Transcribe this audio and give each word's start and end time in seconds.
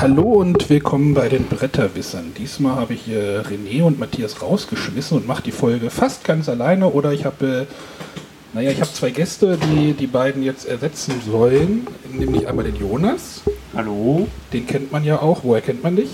Hallo 0.00 0.22
und 0.22 0.70
willkommen 0.70 1.12
bei 1.12 1.28
den 1.28 1.44
Bretterwissern. 1.44 2.32
Diesmal 2.38 2.76
habe 2.76 2.94
ich 2.94 3.02
hier 3.02 3.44
René 3.44 3.82
und 3.82 3.98
Matthias 3.98 4.40
rausgeschmissen 4.40 5.18
und 5.18 5.26
mache 5.26 5.42
die 5.42 5.52
Folge 5.52 5.90
fast 5.90 6.24
ganz 6.24 6.48
alleine 6.48 6.88
oder 6.88 7.12
ich 7.12 7.26
habe, 7.26 7.66
äh, 7.68 8.54
naja, 8.54 8.70
ich 8.70 8.80
habe 8.80 8.90
zwei 8.90 9.10
Gäste, 9.10 9.58
die 9.58 9.92
die 9.92 10.06
beiden 10.06 10.42
jetzt 10.42 10.66
ersetzen 10.66 11.20
sollen, 11.30 11.86
nämlich 12.10 12.48
einmal 12.48 12.64
den 12.64 12.76
Jonas. 12.76 13.42
Hallo. 13.76 14.26
Den 14.54 14.66
kennt 14.66 14.90
man 14.90 15.04
ja 15.04 15.20
auch. 15.20 15.40
Woher 15.44 15.60
kennt 15.60 15.82
man 15.82 15.96
dich? 15.96 16.08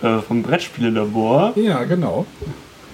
Äh, 0.00 0.20
vom 0.20 0.42
Brettspielelabor. 0.42 1.52
Ja, 1.56 1.84
genau. 1.84 2.24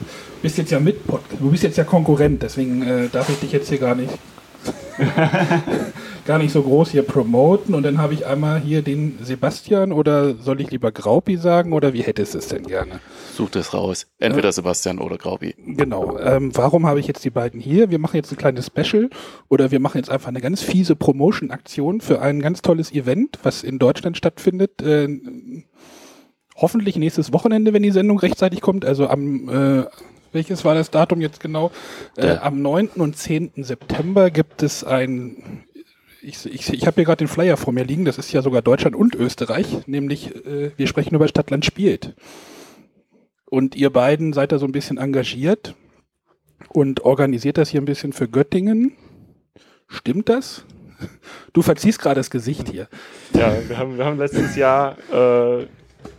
Du 0.00 0.42
bist 0.42 0.58
jetzt 0.58 0.72
ja 0.72 0.80
mit 0.80 1.02
Du 1.38 1.52
bist 1.52 1.62
jetzt 1.62 1.78
ja 1.78 1.84
Konkurrent, 1.84 2.42
deswegen 2.42 2.82
äh, 2.82 3.08
darf 3.12 3.28
ich 3.28 3.38
dich 3.38 3.52
jetzt 3.52 3.68
hier 3.68 3.78
gar 3.78 3.94
nicht 3.94 4.10
gar 6.26 6.38
nicht 6.38 6.52
so 6.52 6.62
groß 6.62 6.90
hier 6.90 7.02
promoten. 7.02 7.74
Und 7.74 7.82
dann 7.82 7.98
habe 7.98 8.14
ich 8.14 8.26
einmal 8.26 8.60
hier 8.60 8.82
den 8.82 9.18
Sebastian 9.22 9.92
oder 9.92 10.34
soll 10.34 10.60
ich 10.60 10.70
lieber 10.70 10.92
Graupi 10.92 11.36
sagen 11.36 11.72
oder 11.72 11.92
wie 11.92 12.02
hättest 12.02 12.34
du 12.34 12.38
es 12.38 12.48
denn 12.48 12.64
gerne? 12.64 13.00
Such 13.32 13.50
das 13.50 13.72
raus. 13.74 14.06
Entweder 14.18 14.52
Sebastian 14.52 14.98
oder 14.98 15.18
Graupi. 15.18 15.54
Genau. 15.58 16.18
Ähm, 16.18 16.50
warum 16.54 16.86
habe 16.86 17.00
ich 17.00 17.06
jetzt 17.06 17.24
die 17.24 17.30
beiden 17.30 17.60
hier? 17.60 17.90
Wir 17.90 17.98
machen 17.98 18.16
jetzt 18.16 18.32
ein 18.32 18.38
kleines 18.38 18.66
Special 18.66 19.10
oder 19.48 19.70
wir 19.70 19.80
machen 19.80 19.98
jetzt 19.98 20.10
einfach 20.10 20.28
eine 20.28 20.40
ganz 20.40 20.62
fiese 20.62 20.96
Promotion-Aktion 20.96 22.00
für 22.00 22.20
ein 22.20 22.40
ganz 22.40 22.62
tolles 22.62 22.92
Event, 22.92 23.38
was 23.42 23.62
in 23.62 23.78
Deutschland 23.78 24.16
stattfindet. 24.16 24.82
Äh, 24.82 25.08
hoffentlich 26.56 26.96
nächstes 26.96 27.32
Wochenende, 27.32 27.72
wenn 27.72 27.82
die 27.82 27.90
Sendung 27.90 28.18
rechtzeitig 28.18 28.60
kommt. 28.60 28.84
Also 28.84 29.08
am 29.08 29.48
äh, 29.48 29.84
welches 30.32 30.64
war 30.64 30.74
das 30.74 30.90
Datum 30.90 31.20
jetzt 31.20 31.40
genau? 31.40 31.70
Äh, 32.16 32.36
am 32.36 32.62
9. 32.62 32.88
und 32.96 33.16
10. 33.16 33.52
September 33.56 34.30
gibt 34.30 34.62
es 34.62 34.84
ein 34.84 35.64
ich, 36.26 36.44
ich, 36.44 36.72
ich 36.72 36.86
habe 36.86 36.96
hier 36.96 37.04
gerade 37.04 37.18
den 37.18 37.28
Flyer 37.28 37.56
vor 37.56 37.72
mir 37.72 37.84
liegen, 37.84 38.04
das 38.04 38.18
ist 38.18 38.32
ja 38.32 38.42
sogar 38.42 38.60
Deutschland 38.60 38.96
und 38.96 39.14
Österreich, 39.14 39.86
nämlich 39.86 40.34
äh, 40.44 40.72
wir 40.76 40.86
sprechen 40.88 41.14
über 41.14 41.28
Stadtland 41.28 41.64
spielt. 41.64 42.16
Und 43.44 43.76
ihr 43.76 43.90
beiden 43.90 44.32
seid 44.32 44.50
da 44.50 44.58
so 44.58 44.66
ein 44.66 44.72
bisschen 44.72 44.98
engagiert 44.98 45.76
und 46.68 47.02
organisiert 47.02 47.58
das 47.58 47.68
hier 47.68 47.80
ein 47.80 47.84
bisschen 47.84 48.12
für 48.12 48.28
Göttingen. 48.28 48.92
Stimmt 49.88 50.28
das? 50.28 50.64
Du 51.52 51.62
verziehst 51.62 52.00
gerade 52.00 52.16
das 52.16 52.28
Gesicht 52.28 52.68
hier. 52.68 52.86
Ja, 53.32 53.50
wir 53.66 53.78
haben, 53.78 53.96
wir 53.96 54.04
haben 54.04 54.18
letztes 54.18 54.56
Jahr 54.56 54.98
äh, 55.10 55.66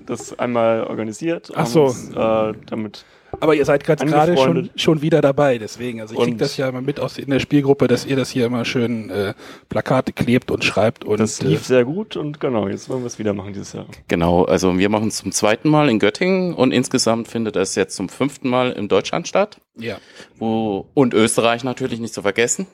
das 0.07 0.37
einmal 0.39 0.83
organisiert. 0.85 1.51
Ach 1.53 1.67
so. 1.67 1.85
Uns, 1.85 2.09
äh, 2.09 2.53
damit 2.65 3.05
aber 3.39 3.55
ihr 3.55 3.65
seid 3.65 3.83
gerade 3.83 4.37
schon, 4.37 4.69
schon 4.75 5.01
wieder 5.01 5.21
dabei, 5.21 5.57
deswegen. 5.57 6.01
Also 6.01 6.15
ich 6.15 6.21
kriege 6.21 6.37
das 6.37 6.57
ja 6.57 6.69
immer 6.69 6.81
mit 6.81 6.99
aus 6.99 7.17
in 7.17 7.29
der 7.29 7.39
Spielgruppe, 7.39 7.87
dass 7.87 8.05
ihr 8.05 8.15
das 8.15 8.29
hier 8.29 8.45
immer 8.45 8.65
schön 8.65 9.09
äh, 9.09 9.33
Plakate 9.69 10.13
klebt 10.13 10.51
und 10.51 10.63
schreibt. 10.63 11.03
Und, 11.03 11.19
das 11.19 11.41
lief 11.41 11.61
äh, 11.61 11.65
sehr 11.65 11.85
gut 11.85 12.15
und 12.15 12.39
genau, 12.39 12.67
jetzt 12.67 12.89
wollen 12.89 13.01
wir 13.01 13.07
es 13.07 13.19
wieder 13.19 13.33
machen 13.33 13.53
dieses 13.53 13.73
Jahr. 13.73 13.85
Genau, 14.07 14.45
also 14.45 14.77
wir 14.77 14.89
machen 14.89 15.09
es 15.09 15.17
zum 15.17 15.31
zweiten 15.31 15.69
Mal 15.69 15.89
in 15.89 15.99
Göttingen 15.99 16.53
und 16.53 16.71
insgesamt 16.71 17.27
findet 17.27 17.55
es 17.55 17.75
jetzt 17.75 17.95
zum 17.95 18.09
fünften 18.09 18.49
Mal 18.49 18.71
in 18.71 18.87
Deutschland 18.87 19.27
statt. 19.27 19.59
Ja. 19.75 19.97
Wo, 20.37 20.87
und 20.93 21.13
Österreich 21.13 21.63
natürlich 21.63 21.99
nicht 21.99 22.13
zu 22.13 22.21
vergessen. 22.21 22.65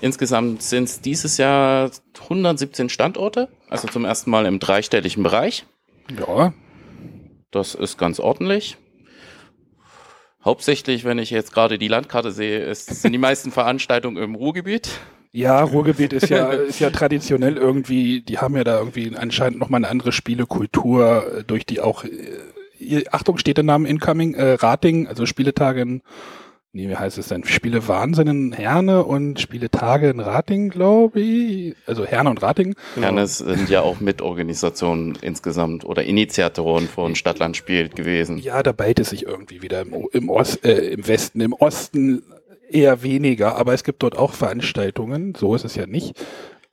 Insgesamt 0.00 0.62
sind 0.62 0.84
es 0.84 1.00
dieses 1.00 1.38
Jahr 1.38 1.90
117 2.22 2.88
Standorte, 2.88 3.48
also 3.68 3.88
zum 3.88 4.04
ersten 4.04 4.30
Mal 4.30 4.46
im 4.46 4.58
dreistelligen 4.58 5.22
Bereich. 5.22 5.64
Ja. 6.18 6.52
Das 7.50 7.74
ist 7.74 7.98
ganz 7.98 8.18
ordentlich. 8.18 8.78
Hauptsächlich, 10.44 11.04
wenn 11.04 11.18
ich 11.18 11.30
jetzt 11.30 11.52
gerade 11.52 11.78
die 11.78 11.88
Landkarte 11.88 12.32
sehe, 12.32 12.58
ist, 12.60 12.86
sind 12.86 13.12
die 13.12 13.18
meisten 13.18 13.50
Veranstaltungen 13.52 14.22
im 14.22 14.34
Ruhrgebiet. 14.34 14.90
Ja, 15.30 15.62
Ruhrgebiet 15.62 16.12
ist 16.12 16.28
ja, 16.28 16.50
ist 16.50 16.80
ja 16.80 16.90
traditionell 16.90 17.56
irgendwie, 17.56 18.20
die 18.20 18.38
haben 18.38 18.54
ja 18.54 18.64
da 18.64 18.78
irgendwie 18.78 19.16
anscheinend 19.16 19.58
nochmal 19.58 19.78
eine 19.78 19.88
andere 19.88 20.12
Spielekultur, 20.12 21.38
äh, 21.38 21.44
durch 21.44 21.64
die 21.64 21.80
auch, 21.80 22.04
äh, 22.04 23.04
Achtung, 23.10 23.38
steht 23.38 23.56
der 23.56 23.64
Name 23.64 23.88
incoming, 23.88 24.34
äh, 24.34 24.54
Rating, 24.54 25.06
also 25.06 25.24
Spieletage 25.24 25.80
in 25.80 26.02
nee, 26.72 26.88
wie 26.88 26.96
heißt 26.96 27.18
es 27.18 27.28
denn? 27.28 27.44
Spiele 27.44 27.86
Wahnsinn 27.88 28.26
in 28.28 28.52
Herne 28.52 29.04
und 29.04 29.40
Spiele 29.40 29.70
Tage 29.70 30.10
in 30.10 30.20
Rating, 30.20 30.70
glaube 30.70 31.20
ich. 31.20 31.74
Also 31.86 32.04
Herne 32.04 32.30
und 32.30 32.42
Rating. 32.42 32.74
Herne 32.96 33.26
sind 33.26 33.68
ja 33.68 33.82
auch 33.82 34.00
Mitorganisationen 34.00 35.18
insgesamt 35.20 35.84
oder 35.84 36.04
Initiatoren 36.04 36.88
von 36.88 37.14
Stadtland 37.14 37.56
spielt 37.56 37.96
gewesen. 37.96 38.38
Ja, 38.38 38.62
da 38.62 38.72
beitet 38.72 39.00
es 39.00 39.10
sich 39.10 39.26
irgendwie 39.26 39.62
wieder 39.62 39.82
im, 39.82 40.08
im, 40.12 40.30
Ost, 40.30 40.64
äh, 40.64 40.90
im 40.90 41.06
Westen, 41.06 41.40
im 41.40 41.52
Osten 41.52 42.22
eher 42.70 43.02
weniger, 43.02 43.56
aber 43.56 43.74
es 43.74 43.84
gibt 43.84 44.02
dort 44.02 44.16
auch 44.16 44.32
Veranstaltungen, 44.32 45.34
so 45.36 45.54
ist 45.54 45.64
es 45.64 45.74
ja 45.74 45.86
nicht. 45.86 46.16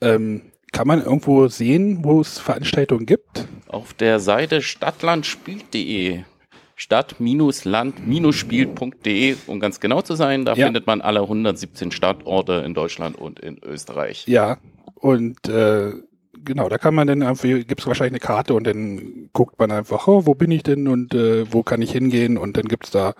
Ähm, 0.01 0.43
kann 0.71 0.87
man 0.87 1.03
irgendwo 1.03 1.47
sehen, 1.47 2.03
wo 2.03 2.21
es 2.21 2.39
Veranstaltungen 2.39 3.05
gibt? 3.05 3.47
Auf 3.67 3.93
der 3.93 4.19
Seite 4.19 4.61
stadtlandspielt.de 4.61 6.23
stadt-land-spiel.de, 6.79 9.35
um 9.47 9.59
ganz 9.59 9.81
genau 9.81 10.01
zu 10.01 10.15
sein. 10.15 10.45
Da 10.45 10.53
ja. 10.53 10.65
findet 10.65 10.87
man 10.87 11.01
alle 11.01 11.19
117 11.21 11.91
Standorte 11.91 12.63
in 12.65 12.73
Deutschland 12.73 13.17
und 13.17 13.41
in 13.41 13.59
Österreich. 13.61 14.25
Ja, 14.27 14.59
und 14.95 15.49
äh, 15.49 15.91
genau, 16.45 16.69
da 16.69 16.77
kann 16.77 16.95
man 16.95 17.07
dann 17.07 17.21
irgendwie, 17.21 17.65
gibt 17.65 17.81
es 17.81 17.87
wahrscheinlich 17.87 18.13
eine 18.13 18.21
Karte 18.21 18.53
und 18.53 18.65
dann 18.65 19.29
guckt 19.33 19.59
man 19.59 19.71
einfach, 19.71 20.07
oh, 20.07 20.25
wo 20.25 20.35
bin 20.35 20.51
ich 20.51 20.63
denn 20.63 20.87
und 20.87 21.13
äh, 21.13 21.51
wo 21.51 21.63
kann 21.63 21.81
ich 21.81 21.91
hingehen 21.91 22.37
und 22.37 22.55
dann 22.55 22.69
gibt 22.69 22.85
es 22.85 22.91
da 22.91 23.13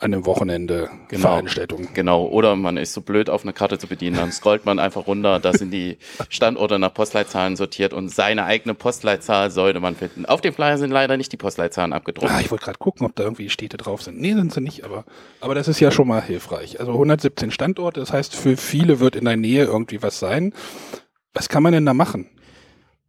an 0.00 0.12
dem 0.12 0.26
Wochenende 0.26 0.90
genau, 1.08 1.22
Veranstaltungen. 1.22 1.88
Genau, 1.92 2.26
oder 2.26 2.54
man 2.54 2.76
ist 2.76 2.92
so 2.92 3.00
blöd, 3.00 3.28
auf 3.28 3.42
eine 3.42 3.52
Karte 3.52 3.78
zu 3.78 3.88
bedienen, 3.88 4.16
dann 4.16 4.30
scrollt 4.30 4.64
man 4.64 4.78
einfach 4.78 5.08
runter, 5.08 5.40
da 5.40 5.52
sind 5.52 5.72
die 5.72 5.98
Standorte 6.28 6.78
nach 6.78 6.94
Postleitzahlen 6.94 7.56
sortiert 7.56 7.92
und 7.92 8.08
seine 8.08 8.44
eigene 8.44 8.74
Postleitzahl 8.74 9.50
sollte 9.50 9.80
man 9.80 9.96
finden. 9.96 10.24
Auf 10.24 10.40
dem 10.40 10.54
Flyer 10.54 10.78
sind 10.78 10.92
leider 10.92 11.16
nicht 11.16 11.32
die 11.32 11.36
Postleitzahlen 11.36 11.92
abgedruckt. 11.92 12.30
Ah, 12.30 12.40
ich 12.40 12.50
wollte 12.52 12.64
gerade 12.64 12.78
gucken, 12.78 13.06
ob 13.06 13.16
da 13.16 13.24
irgendwie 13.24 13.50
Städte 13.50 13.76
drauf 13.76 14.02
sind. 14.02 14.20
Nee, 14.20 14.34
sind 14.34 14.52
sie 14.52 14.60
nicht, 14.60 14.84
aber, 14.84 15.04
aber 15.40 15.56
das 15.56 15.66
ist 15.66 15.80
ja 15.80 15.90
schon 15.90 16.06
mal 16.06 16.22
hilfreich. 16.22 16.78
Also 16.78 16.92
117 16.92 17.50
Standorte, 17.50 17.98
das 17.98 18.12
heißt, 18.12 18.36
für 18.36 18.56
viele 18.56 19.00
wird 19.00 19.16
in 19.16 19.24
der 19.24 19.36
Nähe 19.36 19.64
irgendwie 19.64 20.00
was 20.00 20.20
sein. 20.20 20.54
Was 21.34 21.48
kann 21.48 21.64
man 21.64 21.72
denn 21.72 21.86
da 21.86 21.94
machen? 21.94 22.30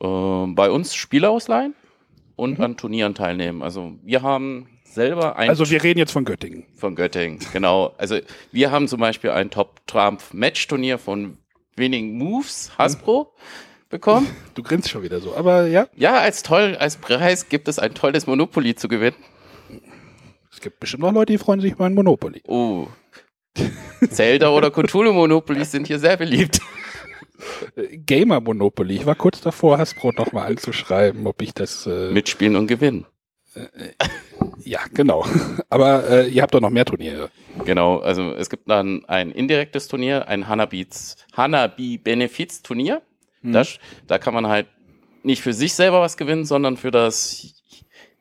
Äh, 0.01 0.07
bei 0.47 0.71
uns 0.71 0.95
Spiele 0.95 1.29
ausleihen 1.29 1.75
und 2.35 2.57
mhm. 2.57 2.65
an 2.65 2.77
Turnieren 2.77 3.13
teilnehmen. 3.13 3.61
Also 3.61 3.93
wir 4.01 4.23
haben 4.23 4.67
selber 4.93 5.37
ein. 5.37 5.49
Also 5.49 5.69
wir 5.69 5.83
reden 5.83 5.99
jetzt 5.99 6.11
von 6.11 6.25
Göttingen. 6.25 6.65
Von 6.75 6.95
Göttingen, 6.95 7.39
genau. 7.53 7.93
Also 7.97 8.19
wir 8.51 8.71
haben 8.71 8.87
zum 8.87 8.99
Beispiel 8.99 9.31
ein 9.31 9.49
Top-Trump-Match-Turnier 9.49 10.97
von 10.97 11.37
Winning 11.75 12.17
Moves 12.17 12.71
Hasbro 12.77 13.33
bekommen. 13.89 14.27
Du 14.55 14.63
grinst 14.63 14.89
schon 14.89 15.03
wieder 15.03 15.21
so, 15.21 15.35
aber 15.35 15.67
ja. 15.67 15.87
Ja, 15.95 16.19
als 16.19 16.43
toll, 16.43 16.75
als 16.77 16.97
Preis 16.97 17.47
gibt 17.47 17.67
es 17.69 17.79
ein 17.79 17.93
tolles 17.93 18.27
Monopoly 18.27 18.75
zu 18.75 18.89
gewinnen. 18.89 19.15
Es 20.51 20.59
gibt 20.59 20.81
bestimmt 20.81 21.03
noch 21.03 21.13
Leute, 21.13 21.31
die 21.31 21.37
freuen 21.37 21.61
sich 21.61 21.71
über 21.71 21.85
ein 21.85 21.93
Monopoly. 21.93 22.41
Oh. 22.45 22.87
Zelda 24.09 24.49
oder 24.49 24.71
Cthulhu 24.71 25.13
Monopoly 25.13 25.63
sind 25.63 25.87
hier 25.87 25.99
sehr 25.99 26.17
beliebt. 26.17 26.59
Gamer 28.05 28.41
Monopoly. 28.41 28.95
Ich 28.95 29.05
war 29.05 29.15
kurz 29.15 29.39
davor, 29.39 29.77
Hasbro 29.77 30.11
nochmal 30.11 30.47
anzuschreiben, 30.47 31.25
ob 31.25 31.41
ich 31.41 31.53
das. 31.53 31.87
Äh 31.87 32.11
Mitspielen 32.11 32.57
und 32.57 32.67
gewinnen. 32.67 33.05
Ja, 34.63 34.81
genau. 34.93 35.25
Aber 35.69 36.09
äh, 36.09 36.29
ihr 36.29 36.41
habt 36.41 36.53
doch 36.53 36.61
noch 36.61 36.69
mehr 36.69 36.85
Turniere. 36.85 37.29
Genau, 37.65 37.97
also 37.99 38.33
es 38.33 38.49
gibt 38.49 38.69
dann 38.69 39.05
ein 39.05 39.31
indirektes 39.31 39.87
Turnier, 39.87 40.27
ein 40.27 40.47
Hanabi, 40.47 40.87
Hanabi 41.35 41.97
Benefiz 41.97 42.61
Turnier. 42.61 43.01
Hm. 43.41 43.53
Das, 43.53 43.79
da 44.07 44.17
kann 44.17 44.33
man 44.33 44.47
halt 44.47 44.67
nicht 45.23 45.41
für 45.41 45.53
sich 45.53 45.73
selber 45.73 46.01
was 46.01 46.17
gewinnen, 46.17 46.45
sondern 46.45 46.77
für 46.77 46.91
das 46.91 47.55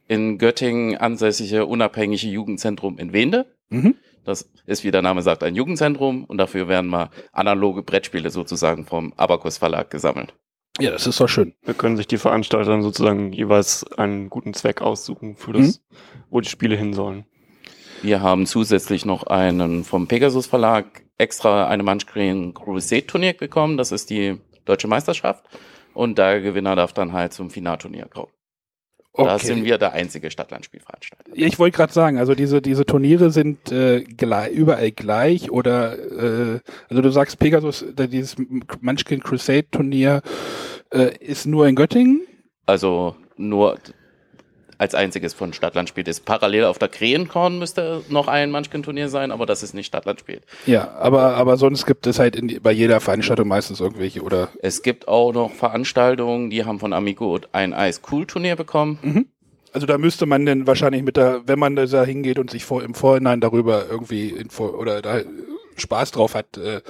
in 0.09 0.39
Göttingen 0.39 0.97
ansässige 0.97 1.67
unabhängige 1.67 2.27
Jugendzentrum 2.29 2.99
in 2.99 3.13
Wende. 3.13 3.47
Mhm. 3.69 3.95
Das 4.25 4.51
ist, 4.67 4.85
wie 4.85 4.91
der 4.91 5.03
Name 5.03 5.23
sagt, 5.23 5.43
ein 5.43 5.55
Jugendzentrum 5.55 6.25
und 6.25 6.39
dafür 6.39 6.69
werden 6.69 6.89
mal 6.89 7.11
analoge 7.33 7.83
Brettspiele 7.83 8.31
sozusagen 8.31 8.85
vom 8.85 9.13
Abacus 9.17 9.59
Verlag 9.59 9.91
gesammelt. 9.91 10.35
Ja, 10.79 10.93
das 10.93 11.07
ist 11.07 11.21
doch 11.21 11.29
schön. 11.29 11.55
Da 11.65 11.73
können 11.73 11.97
sich 11.97 12.07
die 12.07 12.19
Veranstalter 12.19 12.81
sozusagen 12.83 13.33
jeweils 13.33 13.85
einen 13.99 14.31
guten 14.31 14.55
Zweck 14.55 14.81
aussuchen, 14.81 15.37
für 15.37 15.53
das, 15.53 15.79
mhm. 15.79 15.97
wo 16.31 16.41
die 16.41 16.49
Spiele 16.49 16.77
hin 16.77 16.93
sollen. 16.93 17.25
Wir 18.03 18.23
haben 18.23 18.47
zusätzlich 18.47 19.05
noch 19.05 19.25
einen 19.25 19.83
vom 19.83 20.07
Pegasus 20.07 20.47
Verlag 20.47 21.03
extra 21.17 21.67
eine 21.67 21.83
Munchgreen 21.83 22.55
Crusade 22.55 23.07
Turnier 23.07 23.33
bekommen. 23.33 23.77
Das 23.77 23.91
ist 23.91 24.09
die 24.11 24.41
deutsche 24.65 24.87
Meisterschaft. 24.87 25.45
Und 25.95 26.17
der 26.17 26.41
Gewinner 26.41 26.77
darf 26.77 26.93
dann 26.93 27.13
halt 27.13 27.33
zum 27.33 27.51
Finalturnier 27.51 28.07
kommen. 28.07 28.31
Okay. 29.19 29.29
Da 29.31 29.39
sind 29.41 29.65
wir 29.65 29.79
der 29.79 29.95
einzige 29.95 30.31
Stadtlandspielveranstalter. 30.31 31.33
Ja, 31.35 31.49
ich 31.49 31.59
wollte 31.59 31.77
gerade 31.77 31.93
sagen, 31.93 32.19
also 32.19 32.37
diese, 32.37 32.63
diese 32.63 32.85
Turniere 32.87 33.33
sind 33.33 33.73
äh, 33.73 34.05
gleich, 34.05 34.53
überall 34.53 34.93
gleich 34.93 35.51
oder 35.51 35.99
äh, 35.99 36.61
also 36.89 37.03
du 37.03 37.11
sagst 37.11 37.37
Pegasus, 37.41 37.85
dieses 37.97 38.37
Munchkin 38.81 39.21
Crusade 39.21 39.69
Turnier 39.73 40.23
äh, 40.93 41.17
ist 41.19 41.47
nur 41.47 41.67
in 41.67 41.75
Göttingen? 41.75 42.21
Also 42.67 43.17
nur 43.37 43.79
als 44.79 44.95
einziges 44.95 45.35
von 45.35 45.53
Stadtland 45.53 45.89
spielt. 45.89 46.09
Ist 46.09 46.25
parallel 46.25 46.65
auf 46.65 46.79
der 46.79 46.89
Krähenkorn 46.89 47.59
müsste 47.59 48.03
noch 48.09 48.29
ein 48.29 48.51
Munchkin-Turnier 48.51 49.09
sein, 49.09 49.31
aber 49.33 49.45
das 49.45 49.63
ist 49.63 49.75
nicht 49.75 49.87
Stadtland 49.87 50.21
spielt. 50.21 50.45
Ja, 50.67 50.93
aber, 50.99 51.35
aber 51.35 51.57
sonst 51.57 51.85
gibt 51.85 52.07
es 52.07 52.19
halt 52.19 52.37
in, 52.37 52.63
bei 52.63 52.73
jeder 52.73 53.01
Veranstaltung 53.01 53.49
meistens 53.49 53.81
irgendwelche 53.81 54.23
oder. 54.23 54.49
Es 54.63 54.83
gibt 54.83 55.09
auch 55.09 55.33
noch 55.33 55.53
Veranstaltungen, 55.53 56.51
die 56.51 56.65
haben 56.65 56.79
von 56.79 56.93
Amigo 56.93 57.39
ein 57.53 57.73
Ice-Cool-Turnier 57.73 58.57
bekommen. 58.57 58.99
Mhm. 59.03 59.27
Also 59.73 59.87
da 59.87 59.99
müsste 59.99 60.27
man 60.27 60.47
denn 60.47 60.67
wahrscheinlich 60.67 61.03
mit 61.03 61.17
der, 61.17 61.43
wenn 61.47 61.59
man 61.59 61.77
da 61.77 62.05
hingeht 62.05 62.39
und 62.39 62.51
sich 62.51 62.65
vor, 62.65 62.83
im 62.83 62.95
Vorhinein 62.95 63.41
darüber 63.41 63.85
irgendwie 63.91 64.29
info, 64.29 64.67
oder 64.67 65.03
da 65.03 65.21
Spaß 65.77 66.13
drauf 66.13 66.35
hat, 66.35 66.57
äh, 66.57 66.81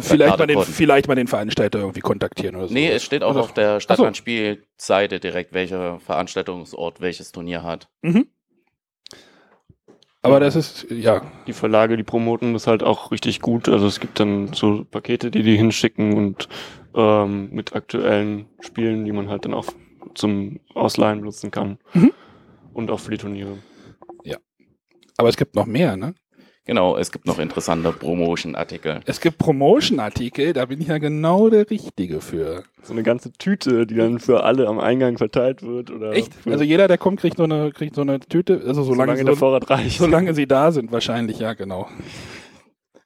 vielleicht 0.00 0.38
mal, 0.38 0.46
den, 0.46 0.62
vielleicht 0.62 1.08
mal 1.08 1.14
den 1.14 1.26
Veranstalter 1.26 1.80
irgendwie 1.80 2.00
kontaktieren 2.00 2.56
oder 2.56 2.68
so. 2.68 2.74
Nee, 2.74 2.88
es 2.88 3.02
steht 3.02 3.22
auch 3.22 3.28
also, 3.28 3.40
auf 3.40 3.52
der 3.52 3.80
Stadtlandspielseite 3.80 5.20
direkt, 5.20 5.52
welcher 5.52 6.00
Veranstaltungsort 6.00 7.00
welches 7.00 7.32
Turnier 7.32 7.62
hat. 7.62 7.88
Mhm. 8.02 8.26
Aber 10.22 10.38
das 10.38 10.54
ist, 10.54 10.86
ja. 10.88 11.22
Die 11.48 11.52
Verlage, 11.52 11.96
die 11.96 12.04
promoten 12.04 12.52
das 12.52 12.68
halt 12.68 12.84
auch 12.84 13.10
richtig 13.10 13.40
gut. 13.40 13.68
Also 13.68 13.86
es 13.86 13.98
gibt 13.98 14.20
dann 14.20 14.52
so 14.52 14.84
Pakete, 14.84 15.32
die 15.32 15.42
die 15.42 15.56
hinschicken 15.56 16.16
und 16.16 16.48
ähm, 16.94 17.50
mit 17.50 17.74
aktuellen 17.74 18.46
Spielen, 18.60 19.04
die 19.04 19.12
man 19.12 19.28
halt 19.28 19.44
dann 19.44 19.54
auch 19.54 19.66
zum 20.14 20.60
Ausleihen 20.74 21.20
benutzen 21.20 21.50
kann. 21.50 21.78
Mhm. 21.92 22.12
Und 22.72 22.90
auch 22.90 23.00
für 23.00 23.10
die 23.10 23.18
Turniere. 23.18 23.58
Ja. 24.24 24.38
Aber 25.16 25.28
es 25.28 25.36
gibt 25.36 25.56
noch 25.56 25.66
mehr, 25.66 25.96
ne? 25.96 26.14
Genau, 26.64 26.96
es 26.96 27.10
gibt 27.10 27.26
noch 27.26 27.40
interessante 27.40 27.92
Promotion-Artikel. 27.92 29.00
Es 29.04 29.20
gibt 29.20 29.38
Promotion-Artikel, 29.38 30.52
da 30.52 30.66
bin 30.66 30.80
ich 30.80 30.86
ja 30.86 30.98
genau 30.98 31.50
der 31.50 31.68
Richtige 31.68 32.20
für. 32.20 32.62
So 32.82 32.92
eine 32.92 33.02
ganze 33.02 33.32
Tüte, 33.32 33.84
die 33.84 33.96
dann 33.96 34.20
für 34.20 34.44
alle 34.44 34.68
am 34.68 34.78
Eingang 34.78 35.18
verteilt 35.18 35.62
wird. 35.62 35.90
Oder 35.90 36.12
Echt? 36.12 36.30
Also 36.46 36.62
jeder, 36.62 36.86
der 36.86 36.98
kommt, 36.98 37.18
kriegt 37.18 37.36
so 37.36 37.44
eine, 37.44 37.72
kriegt 37.72 37.96
so 37.96 38.02
eine 38.02 38.20
Tüte, 38.20 38.62
also 38.64 38.84
solange, 38.84 39.12
solange 39.12 39.24
der 39.24 39.36
Vorrat 39.36 39.70
reicht. 39.70 39.98
Solange 39.98 40.34
sie 40.34 40.46
da 40.46 40.70
sind, 40.70 40.92
wahrscheinlich, 40.92 41.40
ja, 41.40 41.54
genau. 41.54 41.88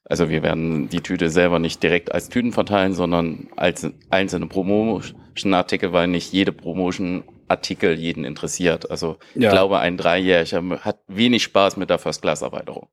Also 0.04 0.28
wir 0.28 0.42
werden 0.42 0.90
die 0.90 1.00
Tüte 1.00 1.30
selber 1.30 1.58
nicht 1.58 1.82
direkt 1.82 2.12
als 2.12 2.28
Tüten 2.28 2.52
verteilen, 2.52 2.92
sondern 2.92 3.48
als 3.56 3.88
einzelne 4.10 4.48
Promotion-Artikel, 4.48 5.94
weil 5.94 6.08
nicht 6.08 6.30
jede 6.30 6.52
Promotion-Artikel 6.52 7.98
jeden 7.98 8.24
interessiert. 8.24 8.90
Also 8.90 9.16
ja. 9.34 9.48
ich 9.48 9.50
glaube, 9.50 9.78
ein 9.78 9.96
Dreijähriger 9.96 10.80
hat 10.80 10.98
wenig 11.08 11.42
Spaß 11.42 11.78
mit 11.78 11.88
der 11.88 11.98
First-Class-Erweiterung 11.98 12.88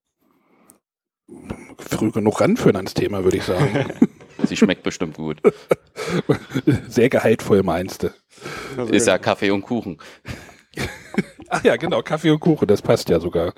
früh 1.77 2.11
genug 2.11 2.41
ranführen 2.41 2.75
ans 2.75 2.93
Thema, 2.93 3.23
würde 3.23 3.37
ich 3.37 3.43
sagen. 3.43 3.85
Sie 4.45 4.57
schmeckt 4.57 4.83
bestimmt 4.83 5.15
gut. 5.15 5.41
Sehr 6.87 7.09
gehaltvoll 7.09 7.63
meinst 7.63 8.03
du. 8.03 8.13
Ist 8.91 9.07
ja 9.07 9.17
Kaffee 9.17 9.51
und 9.51 9.61
Kuchen. 9.61 9.97
Ach 11.49 11.63
ja, 11.63 11.75
genau, 11.77 12.01
Kaffee 12.01 12.31
und 12.31 12.39
Kuchen, 12.39 12.67
das 12.67 12.81
passt 12.81 13.09
ja 13.09 13.19
sogar. 13.19 13.53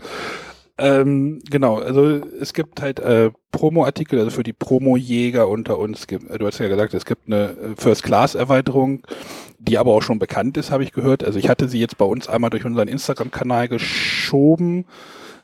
Ähm, 0.78 1.42
genau, 1.50 1.78
also 1.78 2.22
es 2.40 2.54
gibt 2.54 2.82
halt 2.82 3.00
äh, 3.00 3.32
Promo-Artikel, 3.52 4.20
also 4.20 4.32
für 4.32 4.44
die 4.44 4.52
Promo-Jäger 4.52 5.48
unter 5.48 5.80
uns. 5.80 6.06
Gibt, 6.06 6.30
du 6.30 6.46
hast 6.46 6.60
ja 6.60 6.68
gesagt, 6.68 6.94
es 6.94 7.06
gibt 7.06 7.28
eine 7.28 7.52
äh, 7.52 7.76
First-Class-Erweiterung, 7.78 9.08
die 9.58 9.78
aber 9.78 9.94
auch 9.94 10.02
schon 10.02 10.20
bekannt 10.20 10.58
ist, 10.58 10.72
habe 10.72 10.84
ich 10.84 10.92
gehört. 10.92 11.24
Also 11.24 11.40
ich 11.40 11.48
hatte 11.48 11.70
sie 11.70 11.80
jetzt 11.80 11.98
bei 11.98 12.06
uns 12.06 12.28
einmal 12.28 12.50
durch 12.50 12.66
unseren 12.66 12.90
Instagram-Kanal 12.90 13.70
geschoben, 13.70 14.86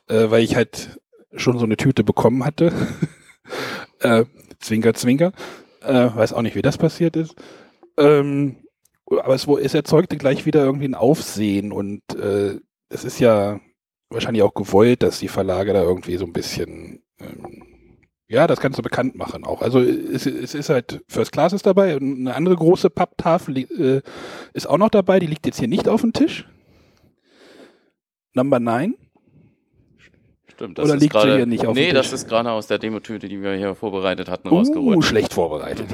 äh, 0.09 0.29
weil 0.29 0.43
ich 0.43 0.57
halt 0.57 1.00
schon 1.35 1.57
so 1.57 1.65
eine 1.65 1.77
Tüte 1.77 2.03
bekommen 2.03 2.45
hatte. 2.45 2.71
äh, 3.99 4.25
zwinker, 4.59 4.93
zwinker. 4.93 5.31
Äh, 5.81 6.09
weiß 6.15 6.33
auch 6.33 6.41
nicht, 6.41 6.55
wie 6.55 6.61
das 6.61 6.77
passiert 6.77 7.15
ist. 7.15 7.35
Ähm, 7.97 8.57
aber 9.09 9.35
es, 9.35 9.47
es 9.47 9.73
erzeugte 9.73 10.17
gleich 10.17 10.45
wieder 10.45 10.63
irgendwie 10.63 10.87
ein 10.87 10.95
Aufsehen 10.95 11.71
und 11.71 12.01
äh, 12.15 12.59
es 12.89 13.03
ist 13.03 13.19
ja 13.19 13.59
wahrscheinlich 14.09 14.43
auch 14.43 14.53
gewollt, 14.53 15.03
dass 15.03 15.19
die 15.19 15.27
Verlage 15.27 15.73
da 15.73 15.81
irgendwie 15.81 16.17
so 16.17 16.25
ein 16.25 16.33
bisschen 16.33 17.03
ähm, 17.19 17.63
ja, 18.31 18.47
das 18.47 18.61
Ganze 18.61 18.81
bekannt 18.81 19.15
machen 19.15 19.43
auch. 19.43 19.61
Also 19.61 19.81
es, 19.81 20.25
es 20.25 20.55
ist 20.55 20.69
halt 20.69 21.03
First 21.09 21.33
Class 21.33 21.51
ist 21.51 21.65
dabei 21.65 21.97
und 21.97 22.21
eine 22.21 22.33
andere 22.33 22.55
große 22.55 22.89
Papptafel 22.89 23.57
äh, 23.57 24.01
ist 24.53 24.67
auch 24.67 24.77
noch 24.77 24.89
dabei, 24.89 25.19
die 25.19 25.27
liegt 25.27 25.45
jetzt 25.45 25.59
hier 25.59 25.67
nicht 25.67 25.89
auf 25.89 25.99
dem 25.99 26.13
Tisch. 26.13 26.47
Number 28.33 28.61
9. 28.61 28.95
Stimmt, 30.61 30.77
das 30.77 30.85
Oder 30.85 30.99
liegt 30.99 31.13
grade, 31.13 31.31
sie 31.31 31.37
hier 31.37 31.45
nicht 31.47 31.65
auf 31.65 31.73
Nee, 31.75 31.91
das 31.91 32.13
ist 32.13 32.27
gerade 32.27 32.51
aus 32.51 32.67
der 32.67 32.77
Demotüte, 32.77 33.27
die 33.27 33.41
wir 33.41 33.55
hier 33.55 33.73
vorbereitet 33.73 34.29
hatten, 34.29 34.47
uh, 34.47 34.57
rausgeholt. 34.57 35.03
schlecht 35.03 35.33
vorbereitet. 35.33 35.87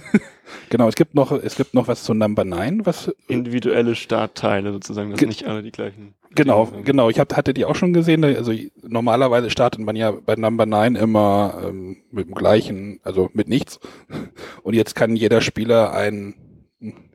genau, 0.68 0.88
es 0.88 0.94
gibt 0.94 1.14
noch, 1.14 1.32
es 1.32 1.56
gibt 1.56 1.72
noch 1.72 1.88
was 1.88 2.04
zu 2.04 2.12
Number 2.12 2.44
9, 2.44 2.84
was. 2.84 3.10
Individuelle 3.28 3.94
Startteile 3.94 4.72
sozusagen, 4.72 5.10
dass 5.10 5.22
nicht 5.22 5.46
alle 5.46 5.62
die 5.62 5.72
gleichen. 5.72 6.12
Genau, 6.34 6.70
genau. 6.84 7.08
Ich 7.08 7.18
hab, 7.18 7.34
hatte 7.34 7.54
die 7.54 7.64
auch 7.64 7.76
schon 7.76 7.94
gesehen. 7.94 8.24
Also 8.24 8.52
normalerweise 8.82 9.48
startet 9.48 9.80
man 9.80 9.96
ja 9.96 10.10
bei 10.10 10.34
Number 10.34 10.66
9 10.66 10.96
immer 10.96 11.62
ähm, 11.64 11.96
mit 12.10 12.28
dem 12.28 12.34
gleichen, 12.34 13.00
also 13.04 13.30
mit 13.32 13.48
nichts. 13.48 13.80
Und 14.62 14.74
jetzt 14.74 14.94
kann 14.94 15.16
jeder 15.16 15.40
Spieler 15.40 15.94
ein 15.94 16.34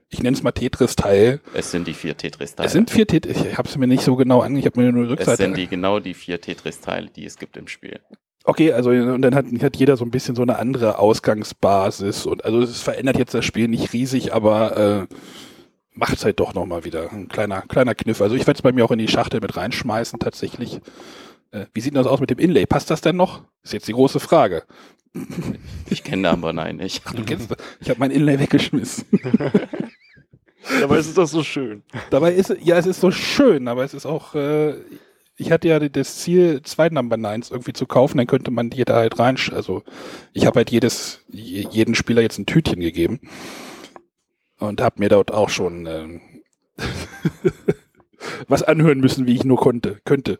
ich 0.09 0.23
nenne 0.23 0.35
es 0.35 0.43
mal 0.43 0.51
Tetris-Teil. 0.51 1.39
Es 1.53 1.71
sind 1.71 1.87
die 1.87 1.93
vier 1.93 2.17
Tetris-Teile. 2.17 2.65
Es 2.65 2.73
sind 2.73 2.89
vier 2.89 3.05
Tetris. 3.05 3.37
Ich 3.45 3.57
habe 3.57 3.69
es 3.69 3.77
mir 3.77 3.87
nicht 3.87 4.03
so 4.03 4.15
genau 4.15 4.41
ange, 4.41 4.59
ich 4.59 4.65
habe 4.65 4.79
mir 4.79 4.91
nur 4.91 5.03
die 5.03 5.09
Rückseite. 5.11 5.31
Es 5.31 5.37
sind 5.37 5.57
die 5.57 5.67
genau 5.67 5.99
die 5.99 6.13
vier 6.13 6.41
Tetris-Teile, 6.41 7.09
die 7.09 7.25
es 7.25 7.37
gibt 7.37 7.57
im 7.57 7.67
Spiel. 7.67 7.99
Okay, 8.43 8.73
also 8.73 8.89
und 8.89 9.21
dann 9.21 9.35
hat, 9.35 9.45
hat 9.61 9.77
jeder 9.77 9.97
so 9.97 10.05
ein 10.05 10.11
bisschen 10.11 10.35
so 10.35 10.41
eine 10.41 10.57
andere 10.57 10.97
Ausgangsbasis 10.97 12.25
und 12.25 12.45
also 12.45 12.61
es 12.61 12.81
verändert 12.81 13.17
jetzt 13.17 13.33
das 13.33 13.45
Spiel 13.45 13.67
nicht 13.67 13.93
riesig, 13.93 14.33
aber 14.33 15.07
äh, 15.09 15.15
macht 15.93 16.13
es 16.13 16.25
halt 16.25 16.39
doch 16.39 16.53
nochmal 16.55 16.85
wieder. 16.85 17.11
Ein 17.11 17.27
kleiner, 17.27 17.61
kleiner 17.61 17.93
Kniff. 17.93 18.21
Also 18.21 18.35
ich 18.35 18.47
werde 18.47 18.57
es 18.57 18.61
bei 18.61 18.71
mir 18.71 18.85
auch 18.85 18.91
in 18.91 18.99
die 18.99 19.07
Schachtel 19.07 19.41
mit 19.41 19.55
reinschmeißen, 19.55 20.17
tatsächlich. 20.19 20.79
Äh, 21.51 21.65
wie 21.73 21.81
sieht 21.81 21.95
das 21.95 22.07
aus 22.07 22.19
mit 22.19 22.31
dem 22.31 22.39
Inlay? 22.39 22.65
Passt 22.65 22.89
das 22.89 23.01
denn 23.01 23.17
noch? 23.17 23.43
Ist 23.61 23.73
jetzt 23.73 23.87
die 23.87 23.93
große 23.93 24.19
Frage. 24.19 24.63
Ich 25.89 26.03
kenne 26.03 26.29
aber 26.29 26.53
nein 26.53 26.77
nicht. 26.77 27.01
Ach, 27.05 27.13
du 27.13 27.23
kennst, 27.23 27.55
ich 27.79 27.89
habe 27.89 27.99
mein 27.99 28.11
Inlay 28.11 28.39
weggeschmissen. 28.39 29.05
Dabei 30.79 30.97
ist 30.97 31.07
es 31.07 31.13
doch 31.13 31.27
so 31.27 31.43
schön. 31.43 31.83
Dabei 32.09 32.33
ist 32.33 32.55
ja, 32.61 32.77
es 32.77 32.85
ist 32.85 33.01
so 33.01 33.11
schön, 33.11 33.67
aber 33.67 33.83
es 33.83 33.93
ist 33.93 34.05
auch, 34.05 34.35
äh, 34.35 34.75
ich 35.37 35.51
hatte 35.51 35.67
ja 35.69 35.79
das 35.79 36.17
Ziel, 36.17 36.61
zwei 36.63 36.89
Number 36.89 37.17
Nines 37.17 37.49
irgendwie 37.49 37.73
zu 37.73 37.85
kaufen, 37.85 38.17
dann 38.17 38.27
könnte 38.27 38.51
man 38.51 38.69
die 38.69 38.83
da 38.83 38.95
halt 38.95 39.19
rein, 39.19 39.37
also 39.53 39.83
ich 40.33 40.45
habe 40.45 40.59
halt 40.59 40.71
jedes, 40.71 41.23
jeden 41.29 41.95
Spieler 41.95 42.21
jetzt 42.21 42.37
ein 42.39 42.45
Tütchen 42.45 42.81
gegeben 42.81 43.21
und 44.59 44.81
habe 44.81 44.95
mir 44.99 45.09
dort 45.09 45.31
auch 45.31 45.49
schon 45.49 45.85
äh, 45.85 46.19
was 48.47 48.63
anhören 48.63 48.99
müssen, 48.99 49.27
wie 49.27 49.35
ich 49.35 49.45
nur 49.45 49.57
konnte, 49.57 50.01
könnte. 50.03 50.37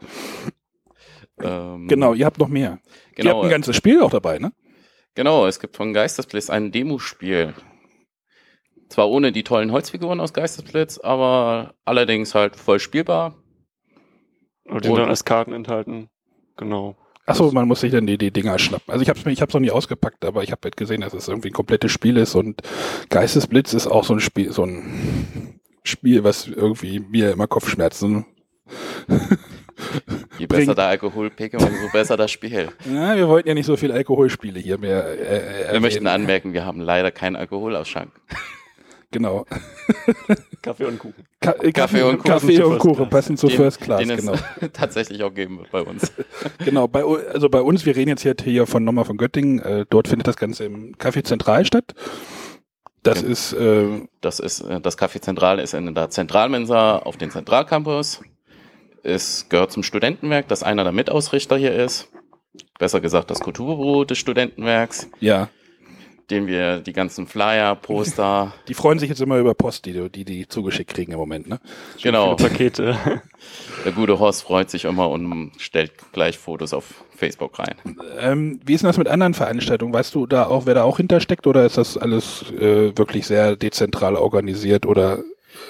Ähm, 1.42 1.88
genau, 1.88 2.14
ihr 2.14 2.26
habt 2.26 2.40
noch 2.40 2.50
mehr. 2.50 2.80
Genau, 3.16 3.30
ihr 3.30 3.36
habt 3.36 3.46
ein 3.46 3.52
ganzes 3.52 3.76
Spiel 3.76 4.02
auch 4.02 4.12
dabei, 4.12 4.40
ne? 4.40 4.52
Genau, 5.16 5.48
es 5.48 5.60
gibt 5.60 5.76
von 5.76 5.94
Geistersbliss 5.94 6.50
ein 6.50 6.72
Demospiel. 6.72 7.54
Zwar 8.90 9.10
ohne 9.10 9.32
die 9.32 9.44
tollen 9.44 9.72
Holzfiguren 9.72 10.20
aus 10.20 10.34
Geistesblitz, 10.34 10.98
aber 10.98 11.76
allerdings 11.86 12.34
halt 12.34 12.56
voll 12.56 12.80
spielbar. 12.80 13.36
Und 14.66 14.86
die 14.86 14.90
dann 14.90 15.10
als 15.10 15.26
Karten 15.26 15.54
enthalten. 15.54 16.10
Genau. 16.58 16.96
Achso, 17.26 17.52
man 17.52 17.68
muss 17.68 17.82
sich 17.82 17.92
dann 17.92 18.08
die, 18.08 18.18
die 18.18 18.32
Dinger 18.32 18.58
schnappen. 18.58 18.92
Also 18.92 19.04
ich 19.04 19.10
habe 19.10 19.20
es 19.20 19.26
ich 19.26 19.42
hab's 19.42 19.54
noch 19.54 19.62
nie 19.62 19.70
ausgepackt, 19.70 20.26
aber 20.26 20.42
ich 20.42 20.52
habe 20.52 20.62
halt 20.64 20.78
gesehen, 20.78 21.02
dass 21.02 21.14
es 21.14 21.28
irgendwie 21.28 21.50
ein 21.50 21.54
komplettes 21.54 21.92
Spiel 21.92 22.18
ist 22.18 22.34
und 22.34 22.62
Geistesblitz 23.10 23.74
ist 23.74 23.86
auch 23.86 24.04
so 24.04 24.14
ein 24.14 24.20
Spiel, 24.20 24.52
so 24.52 24.64
ein 24.64 25.60
Spiel, 25.84 26.24
was 26.24 26.48
irgendwie 26.48 27.00
mir 27.00 27.32
immer 27.32 27.46
Kopfschmerzen 27.46 28.26
Je 30.38 30.48
besser 30.48 30.66
bringt. 30.66 30.78
der 30.78 30.88
Alkoholpegel, 30.88 31.60
umso 31.62 31.90
besser 31.92 32.18
das 32.18 32.32
Spiel. 32.32 32.70
Ja, 32.92 33.16
wir 33.16 33.28
wollten 33.28 33.48
ja 33.48 33.54
nicht 33.54 33.66
so 33.66 33.78
viel 33.78 33.92
Alkoholspiele 33.92 34.60
hier 34.60 34.78
mehr. 34.78 35.06
Äh, 35.06 35.70
äh 35.70 35.74
wir 35.74 35.80
möchten 35.80 36.08
anmerken, 36.08 36.54
wir 36.54 36.66
haben 36.66 36.82
leider 36.82 37.12
keinen 37.12 37.36
Alkoholausschank. 37.36 38.12
Genau. 39.12 39.46
Kaffee 40.62 40.86
und 40.86 41.00
Kuchen. 41.00 41.26
Ka 41.40 41.52
äh, 41.54 41.72
Kaffee, 41.72 42.04
und 42.04 42.18
Kuchen, 42.20 42.32
Kaffee 42.32 42.62
und 42.62 42.78
Kuchen 42.78 43.10
passen 43.10 43.38
zu 43.38 43.50
First 43.50 43.82
Class, 43.82 44.06
den 44.06 44.16
genau. 44.16 44.36
tatsächlich 44.74 45.24
auch 45.24 45.34
geben 45.34 45.60
wird 45.60 45.72
bei 45.72 45.82
uns. 45.82 46.12
genau, 46.64 46.88
bei, 46.88 47.04
also 47.04 47.50
bei 47.50 47.62
uns, 47.62 47.86
wir 47.86 47.96
reden 47.96 48.10
jetzt 48.10 48.44
hier 48.44 48.68
von 48.68 48.84
nochmal 48.84 49.06
von 49.06 49.18
Göttingen, 49.18 49.60
äh, 49.60 49.86
dort 49.90 50.08
findet 50.08 50.28
das 50.28 50.38
Ganze 50.38 50.66
im 50.66 50.96
Café 50.96 51.24
Zentral 51.24 51.66
statt. 51.66 51.96
Das 53.02 53.22
ja. 53.22 53.30
ist, 53.30 53.54
äh, 53.54 54.08
das 54.22 54.40
ist, 54.40 54.62
äh, 54.62 54.80
das 54.80 54.98
Café 54.98 55.22
Zentral 55.22 55.60
ist 55.60 55.74
in 55.74 55.96
der 55.96 56.10
Zentralmensa 56.10 57.00
auf 57.00 57.18
den 57.18 57.32
Zentralcampus. 57.32 58.22
Es 59.02 59.48
gehört 59.50 59.72
zum 59.72 59.82
Studentenwerk, 59.82 60.48
das 60.50 60.62
einer 60.62 60.84
der 60.84 60.94
Mitausrichter 60.94 61.58
hier 61.58 61.74
ist. 61.74 62.10
Besser 62.78 63.00
gesagt, 63.00 63.32
das 63.32 63.40
Kulturbüro 63.40 64.04
des 64.04 64.18
Studentenwerks. 64.18 65.10
Ja 65.20 65.50
den 66.30 66.48
wir 66.48 66.80
die 66.80 66.94
ganzen 66.94 67.28
Flyer, 67.28 67.76
Poster. 67.76 68.54
Die 68.68 68.74
freuen 68.74 69.00
sich 69.00 69.10
jetzt 69.10 69.22
immer 69.22 69.38
über 69.38 69.54
Post, 69.54 69.86
die 69.86 70.10
die, 70.10 70.26
die 70.26 70.48
zugeschickt 70.48 70.94
kriegen 70.94 71.12
im 71.12 71.18
Moment, 71.18 71.48
ne? 71.50 71.60
Genau. 72.02 72.36
Pakete. 72.36 72.98
Der 73.86 73.92
gute 73.92 74.20
Horst 74.20 74.44
freut 74.44 74.70
sich 74.70 74.86
immer 74.86 75.10
und 75.10 75.52
stellt 75.58 75.92
gleich 76.12 76.38
Fotos 76.38 76.74
auf 76.74 77.04
Facebook 77.16 77.58
rein. 77.60 77.76
Ähm, 78.20 78.60
wie 78.66 78.74
ist 78.74 78.82
denn 78.82 78.90
das 78.90 78.98
mit 78.98 79.08
anderen 79.08 79.34
Veranstaltungen? 79.34 79.94
Weißt 79.94 80.14
du 80.14 80.28
da 80.28 80.46
auch, 80.48 80.66
wer 80.66 80.76
da 80.76 80.84
auch 80.84 80.98
hintersteckt 80.98 81.48
oder 81.48 81.66
ist 81.66 81.78
das 81.78 81.98
alles 81.98 82.52
äh, 82.54 82.98
wirklich 82.98 83.26
sehr 83.28 83.56
dezentral 83.56 84.16
organisiert 84.16 84.86
oder 84.86 85.20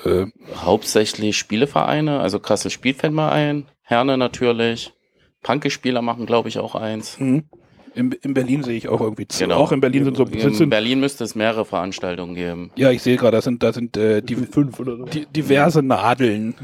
Äh, 0.06 0.26
Hauptsächlich 0.56 1.38
Spielevereine, 1.38 2.20
also 2.20 2.40
Kassel 2.40 2.70
spielt 2.70 3.04
ein, 3.04 3.66
Herne 3.82 4.18
natürlich. 4.18 4.94
Panke-Spieler 5.42 6.02
machen, 6.02 6.26
glaube 6.26 6.50
ich, 6.50 6.60
auch 6.60 6.76
eins. 6.76 7.18
hm. 7.18 7.46
In, 7.96 8.12
in 8.12 8.34
Berlin 8.34 8.64
sehe 8.64 8.78
ich 8.78 8.88
auch 8.88 9.02
irgendwie 9.02 9.28
zu. 9.28 9.44
Genau. 9.44 9.58
Auch 9.58 9.72
in 9.72 9.82
Berlin 9.82 10.06
sind 10.06 10.18
so 10.18 10.24
In 10.26 10.54
sind, 10.54 10.70
Berlin 10.70 11.00
müsste 11.00 11.24
es 11.24 11.36
mehrere 11.36 11.66
Veranstaltungen 11.66 12.36
geben. 12.36 12.72
Ja, 12.76 12.92
ich 12.92 13.02
sehe 13.02 13.18
gerade, 13.18 13.38
da 13.38 13.42
sind, 13.42 13.64
da 13.64 13.74
sind 13.74 13.98
äh, 13.98 14.22
die, 14.22 14.36
Fünf 14.36 14.80
oder 14.80 14.98
so. 14.98 15.06
die, 15.06 15.26
diverse 15.26 15.82
Nadeln. 15.82 16.56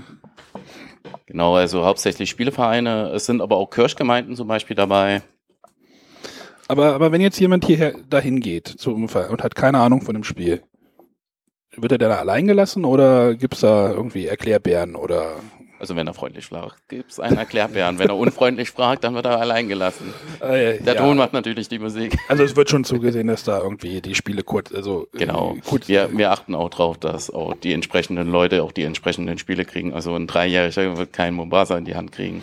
Genau, 1.25 1.55
also 1.55 1.85
hauptsächlich 1.85 2.29
Spielevereine. 2.29 3.11
Es 3.13 3.25
sind 3.25 3.41
aber 3.41 3.57
auch 3.57 3.69
Kirchgemeinden 3.69 4.35
zum 4.35 4.47
Beispiel 4.47 4.75
dabei. 4.75 5.21
Aber, 6.67 6.93
aber 6.93 7.11
wenn 7.11 7.21
jetzt 7.21 7.39
jemand 7.39 7.65
hierher 7.65 7.95
dahin 8.09 8.39
geht 8.39 8.67
zum 8.67 9.03
Unfall 9.03 9.29
und 9.29 9.43
hat 9.43 9.55
keine 9.55 9.79
Ahnung 9.79 10.01
von 10.01 10.15
dem 10.15 10.23
Spiel, 10.23 10.63
wird 11.75 11.91
er 11.91 11.97
dann 11.97 12.11
allein 12.11 12.47
gelassen 12.47 12.85
oder 12.85 13.35
gibt's 13.35 13.59
da 13.61 13.91
irgendwie 13.91 14.27
Erklärbären 14.27 14.95
oder 14.95 15.35
Also 15.85 15.95
wenn 15.95 16.07
er 16.07 16.15
freundlich 16.15 16.47
fragt, 16.47 16.89
gibt 16.89 17.11
es 17.11 17.19
einen 17.19 17.37
Erklärbären. 17.37 17.99
wenn 17.99 18.09
er 18.09 18.17
unfreundlich 18.17 18.71
fragt, 18.71 19.03
dann 19.03 19.13
wird 19.13 19.27
er 19.27 19.39
allein 19.39 19.67
gelassen. 19.69 20.11
äh, 20.39 20.79
Der 20.79 20.95
ja. 20.95 20.99
Ton 20.99 21.15
macht 21.15 21.31
natürlich 21.33 21.67
die 21.67 21.77
Musik. 21.77 22.17
Also 22.27 22.41
es 22.43 22.55
wird 22.55 22.71
schon 22.71 22.83
zugesehen, 22.83 23.27
dass 23.27 23.43
da 23.43 23.59
irgendwie 23.61 24.01
die 24.01 24.15
Spiele 24.15 24.41
kurz, 24.41 24.71
also 24.73 25.07
äh, 25.13 25.19
Genau. 25.19 25.55
kurz, 25.63 25.87
Wir, 25.87 26.09
wir 26.17 26.31
achten 26.31 26.55
auch 26.55 26.71
drauf, 26.71 26.97
dass 26.97 27.29
auch 27.29 27.53
die 27.53 27.71
entsprechenden 27.71 28.31
Leute 28.31 28.63
auch 28.63 28.71
die 28.71 28.81
entsprechenden 28.81 29.37
Spiele 29.37 29.63
kriegen. 29.63 29.93
Also 29.93 30.15
ein 30.15 30.25
Dreijähriger 30.25 30.97
wird 30.97 31.13
kein 31.13 31.35
Mombasa 31.35 31.77
in 31.77 31.85
die 31.85 31.95
Hand 31.95 32.11
kriegen. 32.11 32.41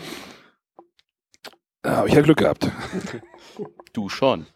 Da 1.81 1.97
habe 1.97 2.07
ich 2.07 2.13
ja 2.15 2.21
Glück 2.21 2.37
gehabt. 2.37 2.71
Du 3.91 4.07
schon. 4.07 4.45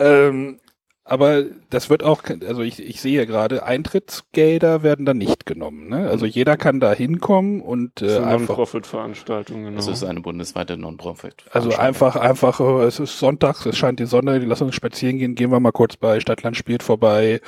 Ähm, 0.00 0.58
aber 1.04 1.44
das 1.70 1.90
wird 1.90 2.04
auch, 2.04 2.22
also 2.46 2.62
ich, 2.62 2.80
ich 2.80 3.00
sehe 3.00 3.26
gerade, 3.26 3.64
Eintrittsgelder 3.64 4.84
werden 4.84 5.04
da 5.04 5.14
nicht 5.14 5.46
genommen. 5.46 5.88
Ne? 5.88 6.08
Also 6.08 6.26
jeder 6.26 6.56
kann 6.56 6.78
da 6.78 6.92
hinkommen 6.92 7.60
und 7.60 8.00
äh, 8.02 8.06
ist 8.06 8.16
eine 8.18 8.26
einfach, 8.26 8.48
Non-Profit-Veranstaltung, 8.48 9.64
genau. 9.64 9.76
Das 9.76 9.88
ist 9.88 10.04
eine 10.04 10.20
bundesweite 10.20 10.76
Non-Profit. 10.76 11.44
also 11.50 11.74
einfach, 11.74 12.14
einfach, 12.14 12.60
es 12.60 13.00
ist 13.00 13.18
Sonntag, 13.18 13.66
es 13.66 13.76
scheint 13.76 13.98
die 13.98 14.06
Sonne, 14.06 14.38
die 14.38 14.46
lassen 14.46 14.64
uns 14.64 14.76
spazieren 14.76 15.18
gehen, 15.18 15.34
gehen 15.34 15.50
wir 15.50 15.58
mal 15.58 15.72
kurz 15.72 15.96
bei 15.96 16.20
Stadtland 16.20 16.56
spielt 16.56 16.84
vorbei, 16.84 17.40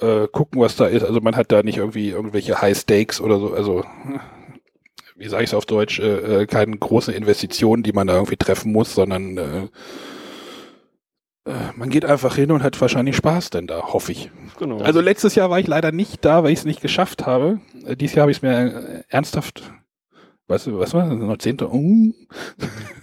äh, 0.00 0.26
gucken, 0.28 0.62
was 0.62 0.76
da 0.76 0.86
ist. 0.86 1.04
Also 1.04 1.20
man 1.20 1.36
hat 1.36 1.52
da 1.52 1.62
nicht 1.62 1.76
irgendwie 1.76 2.10
irgendwelche 2.10 2.62
High 2.62 2.78
Stakes 2.78 3.20
oder 3.20 3.38
so, 3.38 3.52
also 3.52 3.84
wie 5.16 5.28
sage 5.28 5.44
ich 5.44 5.50
es 5.50 5.54
auf 5.54 5.66
Deutsch, 5.66 5.98
äh, 5.98 6.42
äh, 6.42 6.46
keine 6.46 6.76
große 6.76 7.12
Investition, 7.12 7.82
die 7.82 7.92
man 7.92 8.06
da 8.06 8.14
irgendwie 8.14 8.36
treffen 8.36 8.72
muss, 8.72 8.94
sondern 8.94 9.36
äh, 9.38 9.68
man 11.76 11.90
geht 11.90 12.04
einfach 12.04 12.34
hin 12.36 12.50
und 12.50 12.62
hat 12.62 12.80
wahrscheinlich 12.80 13.16
Spaß 13.16 13.50
denn 13.50 13.66
da, 13.66 13.92
hoffe 13.92 14.12
ich. 14.12 14.30
genau. 14.58 14.78
Also 14.78 15.00
letztes 15.00 15.34
Jahr 15.34 15.48
war 15.50 15.60
ich 15.60 15.66
leider 15.66 15.92
nicht 15.92 16.24
da, 16.24 16.42
weil 16.42 16.52
ich 16.52 16.60
es 16.60 16.64
nicht 16.64 16.80
geschafft 16.80 17.24
habe. 17.26 17.60
Äh, 17.86 17.96
Dieses 17.96 18.16
Jahr 18.16 18.22
habe 18.22 18.32
ich 18.32 18.38
es 18.38 18.42
mir 18.42 18.52
äh, 18.52 19.02
ernsthaft, 19.08 19.62
weißt 20.48 20.66
du, 20.68 20.78
was 20.78 20.92
war 20.94 21.08
das? 21.08 21.16
Noch 21.18 21.36
10. 21.38 21.60
Uh, 21.62 22.12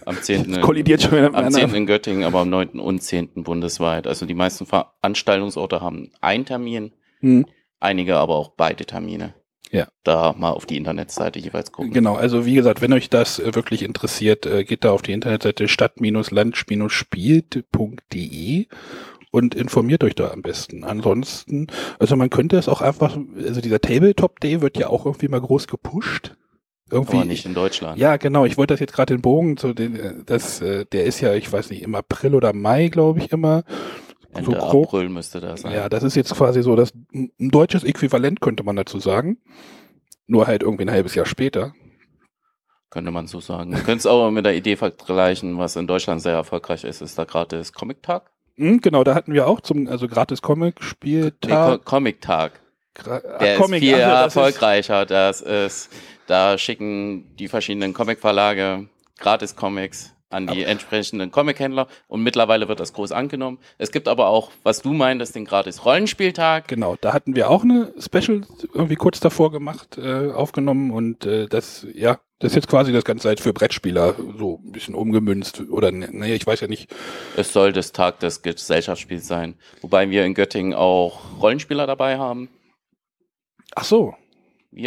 Am 0.06 0.22
10. 0.22 0.52
das 0.52 0.62
kollidiert 0.62 1.02
schon 1.02 1.12
wieder 1.14 1.28
Am 1.28 1.34
10. 1.36 1.44
miteinander. 1.46 1.78
in 1.78 1.86
Göttingen, 1.86 2.24
aber 2.26 2.40
am 2.42 2.50
9. 2.50 2.80
und 2.80 3.00
10. 3.02 3.30
bundesweit. 3.44 4.08
Also 4.08 4.26
die 4.26 4.34
meisten 4.34 4.66
Veranstaltungsorte 4.66 5.82
haben 5.82 6.12
einen 6.22 6.46
Termin, 6.46 6.92
Hm, 7.22 7.46
einige 7.80 8.18
aber 8.18 8.36
auch 8.36 8.50
beide 8.58 8.86
Termine. 8.86 9.34
Ja. 9.74 9.88
Da 10.04 10.34
mal 10.38 10.52
auf 10.52 10.68
die 10.68 10.78
Internetseite 10.78 11.40
jeweils 11.40 11.72
gucken. 11.72 11.92
Genau, 11.92 12.14
also 12.16 12.46
wie 12.46 12.54
gesagt, 12.54 12.82
wenn 12.82 12.94
euch 12.94 13.10
das 13.10 13.40
äh, 13.40 13.56
wirklich 13.56 13.82
interessiert, 13.82 14.46
äh, 14.46 14.64
geht 14.64 14.84
da 14.84 14.92
auf 14.92 15.02
die 15.02 15.14
Internetseite 15.14 15.68
stadt-land-spielt.de 15.68 18.68
und 19.32 19.56
informiert 19.56 20.04
euch 20.04 20.14
da 20.14 20.30
am 20.30 20.44
besten. 20.44 20.84
Ansonsten, 20.84 21.66
also 21.98 22.16
man 22.16 22.30
könnte 22.30 22.58
es 22.58 22.70
auch 22.70 22.82
einfach, 22.82 23.18
also 23.44 23.62
dieser 23.62 23.82
Tabletop 23.82 24.40
Day 24.40 24.62
wird 24.62 24.78
ja 24.78 24.90
auch 24.90 25.08
irgendwie 25.08 25.28
mal 25.28 25.42
groß 25.42 25.66
gepusht. 25.66 26.36
Irgendwie, 26.92 27.18
Aber 27.18 27.26
nicht 27.26 27.48
in 27.48 27.56
Deutschland. 27.56 27.98
Ja, 27.98 28.18
genau. 28.18 28.46
Ich 28.46 28.58
wollte 28.58 28.76
das 28.76 28.80
jetzt 28.80 28.94
gerade 28.94 29.16
den 29.16 29.22
Bogen 29.22 29.58
zu 29.58 29.74
den, 29.74 29.96
äh, 29.96 30.14
das, 30.24 30.62
äh, 30.62 30.86
der 30.86 31.06
ist 31.06 31.20
ja, 31.22 31.34
ich 31.34 31.52
weiß 31.52 31.72
nicht, 31.72 31.82
im 31.82 31.96
April 31.96 32.36
oder 32.36 32.54
Mai, 32.54 32.90
glaube 32.90 33.18
ich, 33.20 33.32
immer. 33.32 33.64
Ende 34.36 34.52
so 34.52 34.58
grob. 34.58 34.88
April 34.88 35.10
müsste 35.10 35.40
das 35.40 35.62
sein. 35.62 35.74
Ja, 35.74 35.90
das 35.90 36.04
ist 36.04 36.16
jetzt 36.16 36.34
quasi 36.36 36.62
so 36.64 36.76
das 36.76 36.94
ein 37.14 37.32
deutsches 37.40 37.84
Äquivalent, 37.84 38.42
könnte 38.42 38.64
man 38.64 38.76
dazu 38.76 39.00
sagen. 39.00 39.38
Nur 40.28 40.48
halt 40.48 40.64
irgendwie 40.64 40.86
ein 40.86 40.92
halbes 40.92 41.16
Jahr 41.16 41.26
später. 41.26 41.74
Könnte 42.90 43.12
man 43.12 43.28
so 43.28 43.40
sagen. 43.40 43.72
Können 43.86 43.98
es 43.98 44.06
auch 44.06 44.30
mit 44.30 44.46
der 44.46 44.56
Idee 44.56 44.76
vergleichen, 44.76 45.58
was 45.58 45.76
in 45.76 45.88
Deutschland 45.88 46.22
sehr 46.22 46.34
erfolgreich 46.34 46.84
ist, 46.84 47.02
ist 47.02 47.18
da 47.18 47.24
gratis 47.24 47.74
Comic-Tag. 47.74 48.30
Hm, 48.56 48.82
genau, 48.82 49.04
da 49.04 49.16
hatten 49.16 49.34
wir 49.34 49.48
auch 49.48 49.62
zum, 49.62 49.88
also 49.88 50.08
gratis 50.08 50.40
Nee, 50.40 50.48
Co 50.48 50.54
Comic-Spieltag. 50.54 51.86
Comic-Tag. 51.86 52.60
Gra- 52.96 53.40
Der 53.40 53.58
Comic, 53.58 53.82
ist 53.82 53.90
viel 53.90 53.98
ist- 53.98 54.00
erfolgreicher. 54.04 55.08
Das 55.08 55.42
ist, 55.42 55.90
da 56.28 56.58
schicken 56.60 57.36
die 57.36 57.48
verschiedenen 57.48 57.94
Comic-Verlage 57.94 58.88
gratis 59.18 59.56
Comics 59.56 60.14
an 60.34 60.48
die 60.48 60.64
entsprechenden 60.64 61.32
Comic-Händler 61.32 61.88
und 62.08 62.24
mittlerweile 62.24 62.68
wird 62.68 62.80
das 62.80 62.94
groß 62.94 63.12
angenommen. 63.12 63.60
Es 63.78 63.92
gibt 63.92 64.08
aber 64.08 64.28
auch, 64.28 64.52
was 64.64 64.82
du 64.82 64.94
meintest, 64.94 65.36
den 65.36 65.46
gratis 65.46 65.86
Rollenspieltag. 65.86 66.68
Genau, 66.68 66.98
da 67.00 67.14
hatten 67.14 67.36
wir 67.36 67.50
auch 67.50 67.64
eine 67.64 67.94
Special 68.00 68.42
irgendwie 68.74 68.96
kurz 68.96 69.20
davor 69.20 69.52
gemacht, 69.52 69.98
äh, 69.98 70.32
aufgenommen 70.32 70.92
und 70.92 71.26
äh, 71.26 71.48
das, 71.48 71.88
ja, 71.94 72.20
das 72.40 72.52
ist 72.52 72.56
jetzt 72.56 72.68
quasi 72.68 72.92
das 72.92 73.06
Ganze 73.06 73.30
halt 73.30 73.40
für 73.40 73.54
Brettspieler 73.54 74.16
so 74.38 74.60
ein 74.66 74.74
bisschen 74.74 74.96
umgemünzt 74.96 75.62
oder 75.70 75.92
nee, 75.92 76.34
ich 76.34 76.46
weiß 76.46 76.60
ja 76.60 76.68
nicht. 76.68 76.94
Es 77.38 77.54
soll 77.54 77.72
das 77.72 77.94
Tag 77.94 78.20
des 78.20 78.42
Gesellschaftsspiels 78.42 79.26
sein, 79.26 79.56
wobei 79.82 80.10
wir 80.10 80.26
in 80.26 80.34
Göttingen 80.34 80.74
auch 80.74 81.22
Rollenspieler 81.42 81.88
dabei 81.88 82.18
haben. 82.18 82.50
Ach 83.76 83.86
so, 83.86 84.16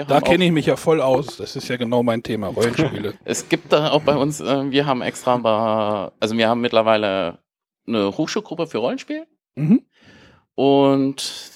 da 0.09 0.21
kenne 0.21 0.45
ich 0.47 0.53
mich 0.53 0.67
ja 0.67 0.77
voll 0.77 1.01
aus. 1.01 1.37
Das 1.37 1.57
ist 1.57 1.69
ja 1.69 1.77
genau 1.77 2.03
mein 2.03 2.23
Thema, 2.23 2.49
Rollenspiele. 2.49 3.15
Es 3.25 3.49
gibt 3.49 3.73
da 3.73 3.91
auch 3.91 4.03
bei 4.03 4.17
uns, 4.17 4.41
äh, 4.41 4.71
wir 4.71 4.87
haben 4.87 5.03
extra, 5.03 5.37
bei- 5.37 6.11
also 6.21 6.37
wir 6.37 6.49
haben 6.49 6.61
mittlerweile 6.61 7.39
eine 7.87 8.17
Hochschulgruppe 8.17 8.67
für 8.67 8.79
Rollenspiel 8.79 9.27
mhm. 9.55 9.83
und 10.55 11.51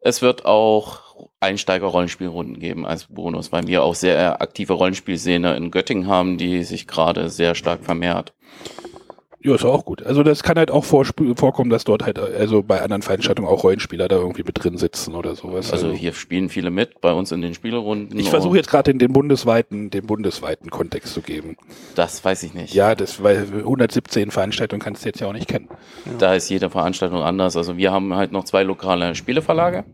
es 0.00 0.22
wird 0.22 0.44
auch 0.44 1.28
Einsteiger-Rollenspielrunden 1.40 2.58
geben 2.60 2.86
als 2.86 3.06
Bonus, 3.06 3.50
weil 3.52 3.66
wir 3.66 3.82
auch 3.82 3.94
sehr 3.94 4.40
aktive 4.40 4.74
Rollenspielszene 4.74 5.56
in 5.56 5.70
Göttingen 5.70 6.06
haben, 6.06 6.38
die 6.38 6.62
sich 6.62 6.86
gerade 6.86 7.30
sehr 7.30 7.54
stark 7.54 7.84
vermehrt. 7.84 8.34
Ja, 9.46 9.54
ist 9.54 9.64
auch 9.64 9.84
gut. 9.84 10.02
Also 10.04 10.24
das 10.24 10.42
kann 10.42 10.56
halt 10.58 10.72
auch 10.72 10.84
vorkommen, 10.84 11.70
dass 11.70 11.84
dort 11.84 12.02
halt, 12.04 12.18
also 12.18 12.64
bei 12.64 12.82
anderen 12.82 13.02
Veranstaltungen 13.02 13.46
auch 13.48 13.62
Rollenspieler 13.62 14.08
da 14.08 14.16
irgendwie 14.16 14.42
mit 14.42 14.62
drin 14.62 14.76
sitzen 14.76 15.14
oder 15.14 15.36
sowas. 15.36 15.72
Also 15.72 15.92
hier 15.92 16.12
spielen 16.14 16.48
viele 16.48 16.70
mit 16.72 17.00
bei 17.00 17.12
uns 17.12 17.30
in 17.30 17.42
den 17.42 17.54
Spielerunden. 17.54 18.18
ich 18.18 18.28
versuche 18.28 18.56
jetzt 18.56 18.68
gerade 18.68 18.90
den, 18.90 18.98
den 18.98 19.12
bundesweiten, 19.12 19.90
den 19.90 20.04
bundesweiten 20.04 20.68
Kontext 20.70 21.14
zu 21.14 21.20
geben. 21.22 21.56
Das 21.94 22.24
weiß 22.24 22.42
ich 22.42 22.54
nicht. 22.54 22.74
Ja, 22.74 22.96
das, 22.96 23.22
weil 23.22 23.46
117 23.56 24.32
Veranstaltungen 24.32 24.80
kannst 24.82 25.04
du 25.04 25.08
jetzt 25.10 25.20
ja 25.20 25.28
auch 25.28 25.32
nicht 25.32 25.46
kennen. 25.46 25.68
Da 26.18 26.34
ist 26.34 26.48
jede 26.48 26.68
Veranstaltung 26.68 27.22
anders. 27.22 27.56
Also 27.56 27.76
wir 27.76 27.92
haben 27.92 28.14
halt 28.16 28.32
noch 28.32 28.42
zwei 28.44 28.64
lokale 28.64 29.14
Spieleverlage, 29.14 29.84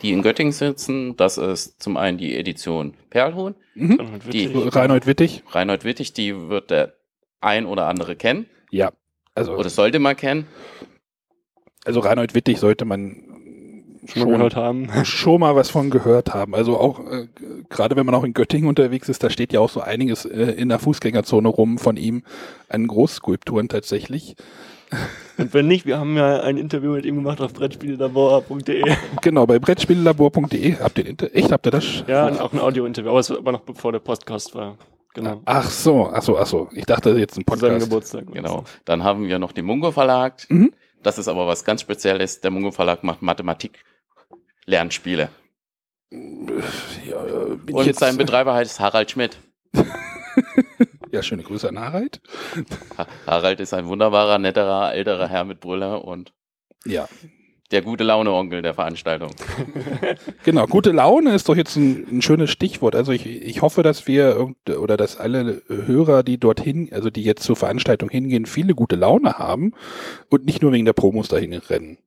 die 0.00 0.12
in 0.12 0.22
Göttingen 0.22 0.52
sitzen. 0.52 1.14
Das 1.18 1.36
ist 1.36 1.82
zum 1.82 1.98
einen 1.98 2.16
die 2.16 2.34
Edition 2.38 2.94
Perlhuhn. 3.10 3.54
Mhm. 3.74 3.98
Die- 4.32 4.46
Reinhold 4.46 5.06
Wittig. 5.06 5.42
Reinhold 5.50 5.84
Wittig, 5.84 6.14
die 6.14 6.48
wird 6.48 6.70
der 6.70 6.94
ein 7.42 7.66
oder 7.66 7.86
andere 7.86 8.16
kennen 8.16 8.46
Ja. 8.70 8.92
Also, 9.34 9.54
oder 9.54 9.70
sollte 9.70 9.98
man 9.98 10.16
kennen. 10.16 10.46
also 11.84 12.00
Reinhold 12.00 12.34
Wittig 12.34 12.58
sollte 12.58 12.84
man 12.84 13.28
schon 14.06 14.22
mal 14.22 14.36
gehört 14.36 14.56
haben. 14.56 14.88
schon 15.04 15.40
mal 15.40 15.54
was 15.54 15.70
von 15.70 15.90
gehört 15.90 16.34
haben. 16.34 16.54
Also 16.54 16.78
auch 16.78 17.00
äh, 17.00 17.28
gerade 17.68 17.96
wenn 17.96 18.06
man 18.06 18.14
auch 18.14 18.24
in 18.24 18.34
Göttingen 18.34 18.68
unterwegs 18.68 19.08
ist, 19.08 19.22
da 19.22 19.30
steht 19.30 19.52
ja 19.52 19.60
auch 19.60 19.70
so 19.70 19.80
einiges 19.80 20.24
äh, 20.24 20.52
in 20.52 20.68
der 20.68 20.78
Fußgängerzone 20.78 21.48
rum 21.48 21.78
von 21.78 21.96
ihm 21.96 22.22
an 22.68 22.86
Großskulpturen 22.86 23.68
tatsächlich. 23.68 24.36
Und 25.36 25.52
wenn 25.52 25.66
nicht, 25.68 25.84
wir 25.84 25.98
haben 25.98 26.16
ja 26.16 26.40
ein 26.40 26.56
Interview 26.56 26.92
mit 26.92 27.04
ihm 27.04 27.16
gemacht 27.16 27.40
auf 27.40 27.52
brettspiellabor.de. 27.52 28.82
Genau, 29.22 29.46
bei 29.46 29.58
brettspiellabor.de 29.58 30.76
habt 30.80 30.98
ihr 30.98 31.06
Inter 31.06 31.28
echt 31.34 31.52
habt 31.52 31.66
ihr 31.66 31.70
das? 31.70 32.04
Ja, 32.06 32.28
auch 32.40 32.52
ein 32.52 32.58
Audio-Interview, 32.58 33.10
aber 33.10 33.20
es 33.20 33.30
war 33.30 33.52
noch 33.52 33.60
bevor 33.60 33.92
der 33.92 33.98
Podcast 33.98 34.54
war. 34.54 34.76
Genau. 35.14 35.42
Ach 35.46 35.68
so, 35.70 36.10
ach 36.12 36.22
so, 36.22 36.38
ach 36.38 36.46
so. 36.46 36.68
Ich 36.72 36.84
dachte 36.86 37.10
jetzt 37.18 37.36
ein 37.38 37.44
Zu 37.46 37.56
seinem 37.56 37.72
Podcast. 37.72 37.84
Geburtstag. 37.84 38.26
Genau. 38.32 38.64
Dann 38.84 39.02
haben 39.04 39.26
wir 39.26 39.38
noch 39.38 39.52
den 39.52 39.64
Mungo 39.64 39.90
Verlag. 39.90 40.48
Mhm. 40.50 40.72
Das 41.02 41.18
ist 41.18 41.28
aber 41.28 41.46
was 41.46 41.64
ganz 41.64 41.80
Spezielles. 41.80 42.40
Der 42.40 42.50
Mungo 42.50 42.70
Verlag 42.70 43.02
macht 43.04 43.22
Mathematik. 43.22 43.84
Lernspiele. 44.66 45.30
Ja, 46.10 46.18
äh, 47.26 47.72
Und 47.72 47.86
jetzt, 47.86 48.00
sein 48.00 48.16
Betreiber 48.16 48.54
heißt 48.54 48.80
Harald 48.80 49.10
Schmidt. 49.10 49.38
Ja, 51.10 51.22
schöne 51.22 51.42
Grüße 51.42 51.68
an 51.70 51.78
Harald. 51.80 52.20
Ha- 52.98 53.06
Harald 53.26 53.60
ist 53.60 53.72
ein 53.72 53.86
wunderbarer, 53.88 54.38
netterer, 54.38 54.92
älterer 54.94 55.26
Herr 55.26 55.44
mit 55.44 55.58
Brille 55.58 56.00
und 56.00 56.34
Ja, 56.84 57.08
der 57.70 57.82
gute 57.82 58.04
Laune-Onkel 58.04 58.62
der 58.62 58.74
Veranstaltung. 58.74 59.30
genau. 60.44 60.66
Gute 60.66 60.90
Laune 60.90 61.34
ist 61.34 61.48
doch 61.48 61.56
jetzt 61.56 61.76
ein, 61.76 62.06
ein 62.10 62.22
schönes 62.22 62.50
Stichwort. 62.50 62.94
Also 62.94 63.12
ich, 63.12 63.26
ich 63.26 63.60
hoffe, 63.60 63.82
dass 63.82 64.06
wir 64.06 64.54
oder 64.80 64.96
dass 64.96 65.18
alle 65.18 65.62
Hörer, 65.68 66.22
die 66.22 66.38
dorthin, 66.38 66.88
also 66.92 67.10
die 67.10 67.22
jetzt 67.22 67.42
zur 67.42 67.56
Veranstaltung 67.56 68.08
hingehen, 68.08 68.46
viele 68.46 68.74
gute 68.74 68.96
Laune 68.96 69.38
haben 69.38 69.72
und 70.30 70.46
nicht 70.46 70.62
nur 70.62 70.72
wegen 70.72 70.86
der 70.86 70.94
Promos 70.94 71.28
dahin 71.28 71.52
rennen. 71.52 71.98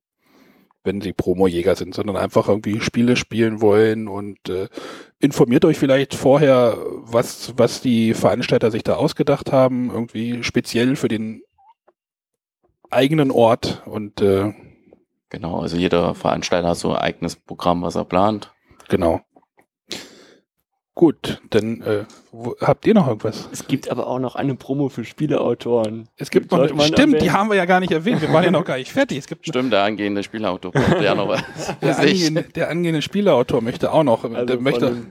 wenn 0.84 1.00
sie 1.00 1.14
Promojäger 1.14 1.76
sind, 1.76 1.94
sondern 1.94 2.18
einfach 2.18 2.48
irgendwie 2.48 2.82
Spiele 2.82 3.16
spielen 3.16 3.62
wollen 3.62 4.08
und 4.08 4.50
äh, 4.50 4.68
informiert 5.20 5.64
euch 5.64 5.78
vielleicht 5.78 6.16
vorher, 6.16 6.76
was, 7.02 7.54
was 7.56 7.82
die 7.82 8.16
Veranstalter 8.16 8.72
sich 8.72 8.84
da 8.84 8.96
ausgedacht 8.96 9.52
haben, 9.52 9.92
irgendwie 9.92 10.44
speziell 10.44 10.96
für 10.96 11.08
den 11.08 11.44
eigenen 12.90 13.30
Ort 13.30 13.84
und 13.86 14.22
äh, 14.22 14.54
Genau, 15.32 15.62
also 15.62 15.78
jeder 15.78 16.14
Veranstalter 16.14 16.68
hat 16.68 16.78
so 16.78 16.92
ein 16.92 16.98
eigenes 16.98 17.38
Programm, 17.38 17.82
was 17.82 17.96
er 17.96 18.06
plant. 18.06 18.52
genau. 18.90 19.22
Gut, 20.94 21.42
dann 21.50 21.82
äh, 21.82 22.04
wo, 22.34 22.54
habt 22.60 22.86
ihr 22.86 22.94
noch 22.94 23.08
irgendwas? 23.08 23.48
Es 23.54 23.66
gibt 23.66 23.90
aber 23.90 24.08
auch 24.08 24.20
noch 24.20 24.36
eine 24.36 24.56
Promo 24.56 24.90
für 24.90 25.06
Spieleautoren. 25.06 26.10
Es 26.18 26.30
gibt 26.30 26.52
noch, 26.52 26.68
stimmt, 26.68 27.14
die 27.14 27.16
erwähnen. 27.16 27.34
haben 27.34 27.50
wir 27.50 27.56
ja 27.56 27.64
gar 27.64 27.80
nicht 27.80 27.94
erwähnt. 27.94 28.22
Wir 28.22 28.32
waren 28.34 28.44
ja 28.44 28.52
noch 28.52 28.66
gar 28.66 28.78
nicht 28.78 28.92
fertig. 28.92 29.20
Es 29.20 29.28
gibt 29.28 29.48
Stimmt, 29.48 29.72
der 29.72 29.84
angehende 29.84 30.22
Spielautor 30.22 30.74
braucht 30.74 31.02
ja 31.02 31.16
noch 31.16 31.30
was. 31.30 31.44
der, 31.82 31.98
angehende, 31.98 32.44
der 32.44 32.70
angehende 32.70 33.02
Spieleautor 33.02 33.62
möchte 33.62 33.94
auch 33.94 34.04
noch, 34.04 34.26
Also 34.26 34.60
möchte, 34.60 35.08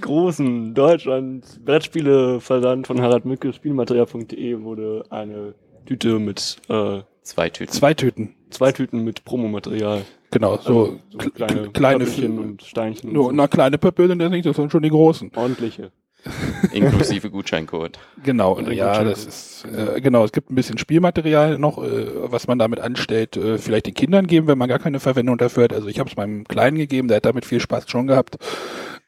großen 0.00 0.74
Deutschland 0.74 1.64
Brettspieleversand 1.64 2.88
von 2.88 3.00
Harald 3.00 3.24
Mücke, 3.24 3.52
Spielmaterial.de 3.52 4.62
wurde 4.62 5.04
eine 5.10 5.54
Tüte 5.86 6.18
mit, 6.18 6.56
äh, 6.68 7.02
Zwei 7.22 7.50
Tüten. 7.50 7.72
zwei 7.72 7.94
Tüten. 7.94 8.34
zwei 8.50 8.72
Tüten 8.72 9.04
mit 9.04 9.24
Promomaterial. 9.24 10.02
Genau, 10.30 10.56
so, 10.56 10.58
Also 10.58 10.98
kl- 11.18 11.30
kleine, 11.34 11.68
kleine 11.70 11.98
Pappelchen 12.04 12.38
und 12.38 12.62
Steinchen. 12.62 13.12
Nur, 13.12 13.28
und 13.28 13.36
na, 13.36 13.46
kleine 13.48 13.78
Pöppel 13.78 14.08
sind 14.08 14.18
das 14.18 14.30
nicht, 14.30 14.46
das 14.46 14.56
sind 14.56 14.72
schon 14.72 14.82
die 14.82 14.88
großen. 14.90 15.30
so. 15.34 15.40
Ordentliche. 15.40 15.92
Inklusive 16.72 17.30
Gutscheincode. 17.30 17.98
Genau, 18.22 18.52
Und 18.52 18.70
ja, 18.72 19.02
das 19.02 19.26
ist, 19.26 19.64
äh, 19.66 20.00
genau, 20.00 20.24
es 20.24 20.30
gibt 20.30 20.50
ein 20.50 20.54
bisschen 20.54 20.78
Spielmaterial 20.78 21.58
noch, 21.58 21.78
äh, 21.82 22.06
was 22.30 22.46
man 22.46 22.58
damit 22.60 22.78
anstellt, 22.80 23.36
äh, 23.36 23.58
vielleicht 23.58 23.86
den 23.86 23.94
Kindern 23.94 24.28
geben, 24.28 24.46
wenn 24.46 24.56
man 24.58 24.68
gar 24.68 24.78
keine 24.78 25.00
Verwendung 25.00 25.36
dafür 25.36 25.64
hat. 25.64 25.72
Also 25.72 25.88
ich 25.88 25.98
habe 25.98 26.08
es 26.08 26.16
meinem 26.16 26.44
Kleinen 26.44 26.76
gegeben, 26.76 27.08
der 27.08 27.16
hat 27.16 27.24
damit 27.24 27.44
viel 27.44 27.58
Spaß 27.60 27.90
schon 27.90 28.06
gehabt. 28.06 28.36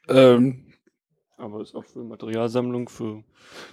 Ähm, 0.09 0.64
Aber 1.37 1.61
ist 1.61 1.75
auch 1.75 1.83
für 1.83 1.99
Materialsammlung, 1.99 2.87
für 2.87 3.23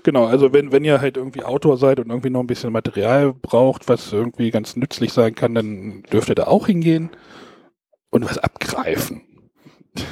Genau, 0.03 0.27
also 0.27 0.53
wenn, 0.53 0.73
wenn 0.73 0.85
ihr 0.85 1.01
halt 1.01 1.17
irgendwie 1.17 1.45
Autor 1.45 1.77
seid 1.77 2.01
und 2.01 2.11
irgendwie 2.11 2.31
noch 2.31 2.41
ein 2.41 2.49
bisschen 2.49 2.73
Material 2.73 3.33
braucht, 3.33 3.89
was 3.89 4.13
irgendwie 4.13 4.51
ganz 4.51 4.75
nützlich 4.75 5.13
sein 5.13 5.35
kann, 5.35 5.55
dann 5.55 6.03
dürft 6.13 6.29
ihr 6.29 6.35
da 6.35 6.49
auch 6.49 6.67
hingehen 6.67 7.11
und 8.11 8.25
was 8.25 8.39
abgreifen. 8.39 9.23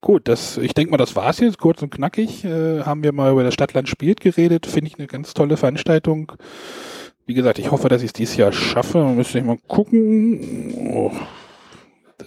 Gut, 0.00 0.28
das, 0.28 0.58
ich 0.58 0.74
denke 0.74 0.90
mal, 0.90 0.96
das 0.98 1.16
war's 1.16 1.38
jetzt, 1.38 1.58
kurz 1.58 1.80
und 1.82 1.90
knackig. 1.90 2.44
Äh, 2.44 2.82
haben 2.82 3.04
wir 3.04 3.12
mal 3.12 3.32
über 3.32 3.44
das 3.44 3.54
Stadtland 3.54 3.88
spielt 3.88 4.20
geredet, 4.20 4.66
finde 4.66 4.88
ich 4.88 4.98
eine 4.98 5.06
ganz 5.06 5.34
tolle 5.34 5.56
Veranstaltung. 5.56 6.32
Wie 7.26 7.34
gesagt, 7.34 7.58
ich 7.58 7.70
hoffe, 7.70 7.88
dass 7.88 8.02
ich 8.02 8.08
es 8.08 8.12
dieses 8.12 8.36
Jahr 8.36 8.52
schaffe. 8.52 9.02
Müsste 9.04 9.38
ich 9.38 9.44
mal 9.44 9.56
gucken. 9.66 10.74
Oh. 10.92 11.12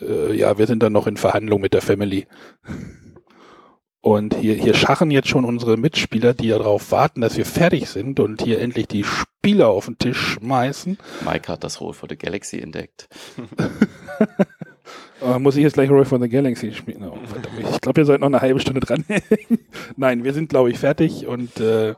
Äh, 0.02 0.36
ja, 0.36 0.58
wir 0.58 0.66
sind 0.66 0.82
dann 0.82 0.94
noch 0.94 1.06
in 1.08 1.18
Verhandlung 1.18 1.62
mit 1.62 1.74
der 1.74 1.82
Family. 1.82 2.26
Und 4.08 4.36
hier, 4.36 4.54
hier 4.54 4.74
scharren 4.74 5.12
jetzt 5.12 5.28
schon 5.28 5.44
unsere 5.44 5.76
Mitspieler, 5.76 6.34
die 6.34 6.48
ja 6.48 6.58
darauf 6.58 6.94
warten, 6.94 7.20
dass 7.20 7.36
wir 7.36 7.46
fertig 7.46 7.90
sind 7.90 8.22
und 8.22 8.42
hier 8.42 8.62
endlich 8.62 8.88
die 8.88 9.04
Spiele 9.04 9.68
auf 9.68 9.88
den 9.88 9.98
Tisch 9.98 10.18
schmeißen. 10.18 10.98
Mike 11.26 11.52
hat 11.52 11.66
das 11.66 11.82
Roll 11.82 11.92
for 11.92 12.08
the 12.08 12.16
Galaxy 12.16 12.58
entdeckt. 12.60 13.10
Äh, 15.22 15.40
muss 15.40 15.58
ich 15.58 15.64
jetzt 15.64 15.74
gleich 15.74 15.90
Roy 15.90 16.06
for 16.06 16.20
the 16.20 16.30
Galaxy 16.30 16.72
spielen? 16.72 17.04
Oh, 17.04 17.18
ich 17.60 17.82
glaube, 17.82 18.00
ihr 18.00 18.06
seid 18.06 18.22
noch 18.22 18.28
eine 18.28 18.40
halbe 18.40 18.60
Stunde 18.60 18.80
dran. 18.80 19.04
Nein, 19.98 20.24
wir 20.24 20.34
sind, 20.34 20.50
glaube 20.50 20.70
ich, 20.70 20.78
fertig 20.78 21.26
und 21.26 21.60
äh, 21.60 21.96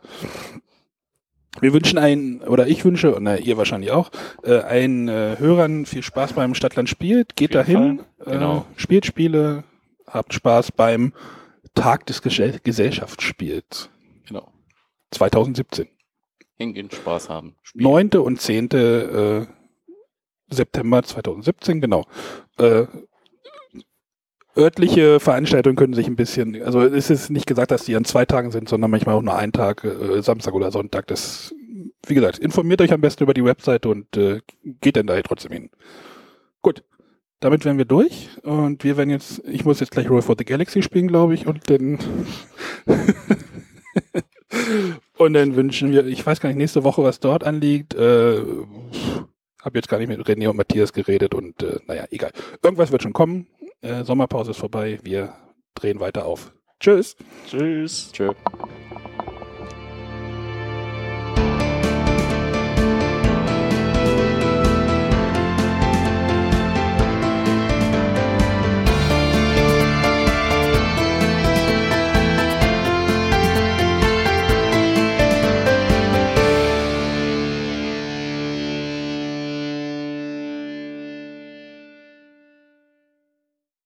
wir 1.59 1.73
wünschen 1.73 1.99
einen, 1.99 2.41
oder 2.41 2.65
ich 2.65 2.83
wünsche, 2.85 3.13
und 3.13 3.23
na, 3.23 3.37
ihr 3.37 3.57
wahrscheinlich 3.57 3.91
auch, 3.91 4.09
äh, 4.43 4.53
allen 4.53 5.07
äh, 5.09 5.35
Hörern 5.37 5.85
viel 5.85 6.01
Spaß 6.01 6.33
beim 6.33 6.55
Stadtland 6.55 6.89
spielt. 6.89 7.35
Geht 7.35 7.53
dahin. 7.53 7.99
Genau. 8.25 8.65
äh, 8.75 8.79
spielt 8.79 9.05
Spiele, 9.05 9.65
habt 10.07 10.33
Spaß 10.33 10.71
beim 10.71 11.11
Tag 11.75 12.05
des 12.05 12.21
Gesell 12.21 12.59
Gesellschaftsspiels 12.63 13.89
Genau. 14.27 14.51
2017. 15.11 15.87
Hingehen, 16.57 16.91
Spaß 16.91 17.29
haben. 17.29 17.55
Spielen. 17.63 17.83
9. 17.83 18.09
und 18.21 18.41
10. 18.41 18.71
Äh, 18.71 19.47
September 20.51 21.03
2017, 21.03 21.79
genau. 21.81 22.05
Äh, 22.57 22.85
örtliche 24.57 25.19
Veranstaltungen 25.19 25.75
können 25.75 25.93
sich 25.93 26.07
ein 26.07 26.15
bisschen, 26.15 26.61
also 26.63 26.81
es 26.81 27.09
ist 27.09 27.29
nicht 27.29 27.45
gesagt, 27.45 27.71
dass 27.71 27.85
die 27.85 27.95
an 27.95 28.03
zwei 28.05 28.25
Tagen 28.25 28.51
sind, 28.51 28.67
sondern 28.67 28.91
manchmal 28.91 29.15
auch 29.15 29.21
nur 29.21 29.35
einen 29.35 29.53
Tag, 29.53 29.83
äh, 29.83 30.21
Samstag 30.21 30.53
oder 30.53 30.71
Sonntag. 30.71 31.07
Das, 31.07 31.53
wie 32.05 32.13
gesagt, 32.13 32.39
informiert 32.39 32.81
euch 32.81 32.91
am 32.91 33.01
besten 33.01 33.23
über 33.23 33.33
die 33.33 33.45
Webseite 33.45 33.89
und 33.89 34.17
äh, 34.17 34.41
geht 34.81 34.97
dann 34.97 35.07
da 35.07 35.21
trotzdem 35.21 35.51
hin. 35.51 35.69
Gut. 36.61 36.83
Damit 37.39 37.63
wären 37.63 37.77
wir 37.77 37.85
durch 37.85 38.29
und 38.43 38.83
wir 38.83 38.97
werden 38.97 39.09
jetzt, 39.09 39.41
ich 39.47 39.63
muss 39.63 39.79
jetzt 39.79 39.91
gleich 39.91 40.09
Roll 40.09 40.21
for 40.21 40.35
the 40.37 40.43
Galaxy 40.43 40.81
spielen, 40.81 41.07
glaube 41.07 41.33
ich, 41.33 41.47
und 41.47 41.69
dann 41.69 41.97
und 45.17 45.33
dann 45.33 45.55
wünschen 45.55 45.91
wir, 45.91 46.05
ich 46.05 46.25
weiß 46.25 46.41
gar 46.41 46.49
nicht, 46.49 46.57
nächste 46.57 46.83
Woche, 46.83 47.03
was 47.03 47.19
dort 47.19 47.45
anliegt. 47.45 47.93
Äh, 47.93 48.41
hab 49.61 49.75
jetzt 49.75 49.89
gar 49.89 49.99
nicht 49.99 50.09
mit 50.09 50.19
René 50.25 50.49
und 50.49 50.57
Matthias 50.57 50.93
geredet 50.93 51.33
und 51.33 51.61
äh, 51.63 51.79
naja, 51.87 52.05
egal. 52.11 52.31
Irgendwas 52.63 52.91
wird 52.91 53.03
schon 53.03 53.13
kommen. 53.13 53.47
Äh, 53.81 54.03
Sommerpause 54.03 54.51
ist 54.51 54.57
vorbei. 54.57 54.99
Wir 55.03 55.33
drehen 55.75 55.99
weiter 55.99 56.25
auf. 56.25 56.53
Tschüss. 56.79 57.15
Tschüss. 57.47 58.11
Tschö. 58.13 58.33